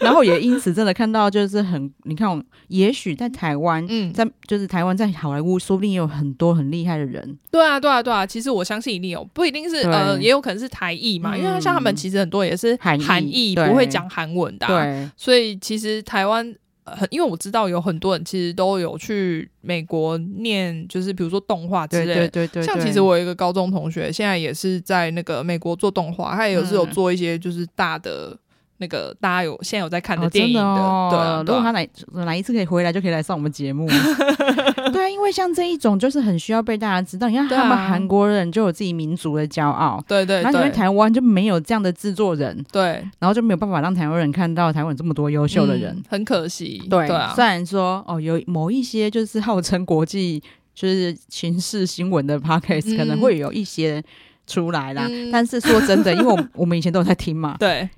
[0.00, 7.38] 然后也因此真的看到，就是很，你看，也许在台湾，嗯，在就是台湾在好莱坞，说不定也有很多很厉害的人。
[7.50, 8.26] 对啊，对啊，对啊。
[8.26, 15.10] 其实我相信一定有，不一定是呃，也有可能是台裔嘛，嗯、因为像他们其实很多也是韩裔，不会讲韩文的、啊，对。
[15.16, 16.54] 所以其实台湾
[16.84, 28.38] 很，因为我知道有很多人其实都有去美国念，就是比如说动画之类的，对对对，对，像其实我有一个高中同学，现在也是在那个美国做动画，他也有是有做一些就是大的。
[28.78, 33.86] 嗯那个大家有现在有在看的电影的，哦的哦、对、啊，如果他哪哪一次可以回来，就可以来上我们节目。
[34.92, 37.28] 对啊，因为像这一种就是很需要被大家知道。
[37.28, 40.42] 你看他们韩国人就有自己民族的骄傲，对对，对。
[40.42, 46.82] 然后因为台湾就没有这样的制作人，对，然后就没有办法让台湾人看到台湾有这么多优秀的人，嗯、很可惜。
[46.90, 47.06] 对。
[47.36, 50.42] 虽然说哦，有某一些就是号称国际
[50.74, 54.02] 就是情势新闻的 podcast、嗯、可能会有一些
[54.48, 57.88] 出来啦，嗯、但是说真的，因为我 我们以前都有在听嘛，对。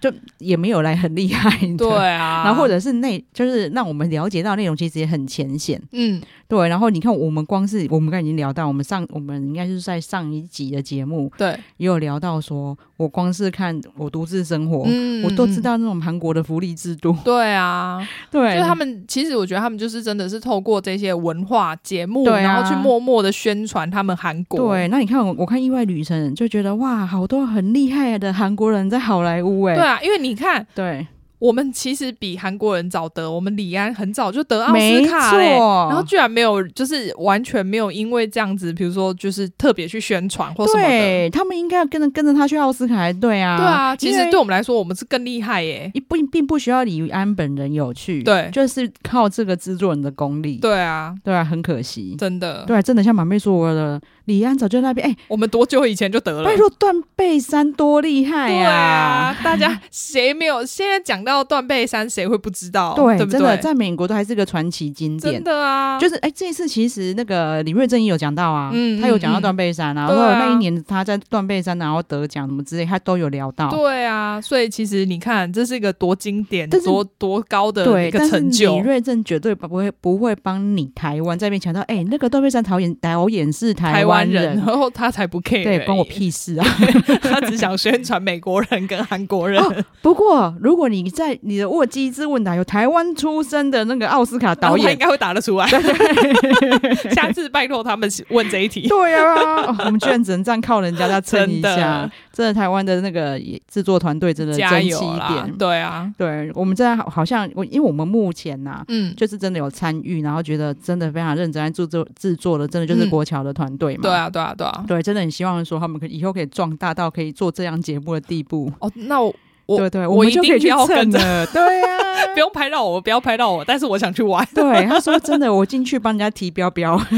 [0.00, 6.68] 就也没有来很厉害的，对啊，然后或者是内，就是让我们了解到内容其实也很浅显，嗯，对。
[6.68, 24.74] 然后你看，我们光是我们刚才已经聊到，我们上我们应该是在上一集的节目，对，也有聊到说，我光是看我独自生活，嗯，我都知道那种韩国的福利制度，对啊，对，就是他们其实我觉得他们就是真的是透过这些文化节目，然后去默默的宣传他们韩国。
[24.74, 30.66] 对，那你看我我看意外旅程就觉得哇，好多很厉害的韩国人在好莱坞哎，对啊，因为你看。
[30.74, 31.06] 对，
[31.38, 54.00] 我们其实比韩国人早得，我们李安很早就得奥斯卡嘞，然后居然没有，就是完全没有因为这样子，比如说就是特别去宣传或什么的，对，他们应该要跟着跟着他去奥斯卡才，对啊，对啊，其实对我们来说，我们是更厉害耶，不并不需要李安本人有去，对，就是靠这个制作人的功力，对啊，对啊，很可惜，真的，对啊，真的像马妹说的。
[54.26, 56.44] 李安早就在那边，哎、欸，我们多久以前就得了？
[56.44, 59.32] 拜托，断背山多厉害呀、啊！
[59.32, 60.64] 对啊，大家谁没有？
[60.66, 62.94] 现在讲到断背山，谁会不知道？
[62.94, 63.38] 对，对不对？
[63.38, 65.34] 真的，在美国都还是个传奇经典。
[65.34, 73.70] 真的啊，就是哎、欸，这一次其实那个李瑞正也有讲到啊，嗯，他有讲到断背山啊，然后、嗯、那一年他在断背山然后得奖什么之类，他都有聊到。
[73.70, 78.76] 对啊，所以其实你看，这是一个多经典、多多高的一个成就。
[78.76, 84.86] 李瑞正绝对不会不会帮你台湾这边强调，哎、欸，那个断背山导演导演是台湾人，然后。
[84.96, 86.66] 他才不 care，对，关我屁事啊！
[87.20, 89.84] 他只想宣传美国人跟韩国人、 哦。
[90.00, 95.66] 不过，如果你在你的沃基之问答有台湾出生的那个奥斯卡导演，他应该会答得出来。
[97.12, 98.88] 下次拜托他们问这一题。
[98.88, 102.10] 对啊、哦，我们居然只能这样靠人家再撑一下。
[102.36, 105.50] 真的，台湾的那个制作团队真的争气一点。
[105.56, 114.02] 对啊，对我们真的好像我，因为我们目前呐、啊，嗯，就是真的有参与，然后觉得真的非常认真在制作制作的，真的就是国桥的团队嘛、嗯。
[114.02, 114.84] 对啊，对啊，对啊。
[114.86, 118.70] 对，真的很希望说他们可以以后可以壮大到可以做这样节目的地步。
[118.80, 119.34] 哦，那我
[119.64, 121.18] 我对对，我一定就可以去要跟着。
[121.46, 124.46] 对呀、啊， 不用拍到我，不要拍到我，但是我想去玩。
[124.54, 127.00] 对，他说真的，我进去帮人家提标标。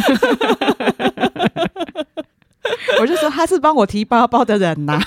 [3.01, 5.05] 我就说他是帮我提包包的人呐、啊，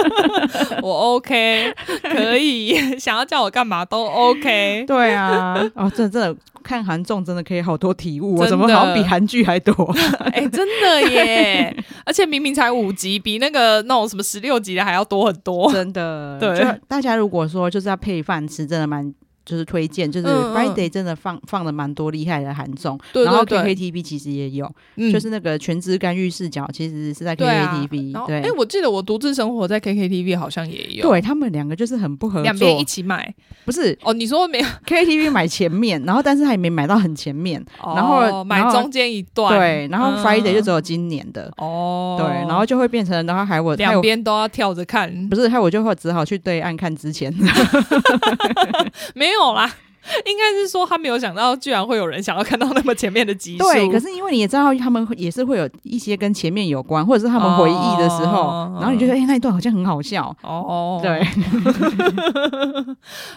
[0.82, 1.72] 我 OK
[2.02, 4.84] 可以，想要叫我干嘛都 OK。
[4.88, 9.74] 对啊，哦，真的真的看韩综真的可以好多体悟，怎么好像比韩剧还多？
[10.32, 11.74] 哎、欸，真的耶！
[12.04, 15.72] 而且明明才五集，比那个那种什么十六集的还要多很多。
[15.72, 19.12] 真的，对，大家如果说就是要配饭吃，真的蛮。
[19.44, 28.26] 就是推荐，就是 Friday 真的放、嗯、放了蛮多厉害的韩综，然后 KKTV 其实也有，嗯、就是那个全职干预视角，其实是在 KKTV。
[28.26, 33.32] 对，哎、欸，我记得我独自生活在 KKTV 好像也有，对他们两个就是很不合作，两边一起买，
[33.64, 33.96] 不是？
[34.02, 45.48] 哦，你说没有 KKTV 买前面，然后但是还没买到很前面，哦、然后买中间一段，对，然后 Friday 就只有今年的，哦、嗯，对，然后就会变成，然后还我两边都要跳着看，不是？
[45.48, 47.32] 还我就会只好去对岸看之前，
[49.14, 49.66] 没有没有了
[50.26, 53.64] 应该是说他没有想到，居然会有人想要看到那么前面的集数。
[53.64, 60.34] 对，可是因为你也知道，他们也是会有一些跟前面有关，或者是他们回忆的时候，哦、然后你就觉得，哎、欸，那一段好像很好笑。
[60.42, 61.22] 哦，对。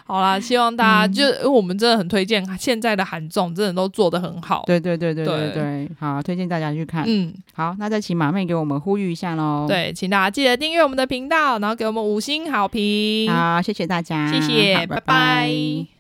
[0.06, 4.64] 好啦，希望大家、嗯、就，因为我们真的很推荐现在的韩综，真的都做的很好。
[4.66, 7.04] 对对对对对对，对，好，推荐大家去看。
[7.08, 9.66] 嗯，好，那再请马妹给我们呼吁一下喽。
[9.68, 13.32] 对，请大家记得订阅我们的频道，然后给我们五星好评。
[13.32, 14.96] 好，谢谢大家，谢谢，拜拜。
[14.96, 15.95] 拜拜。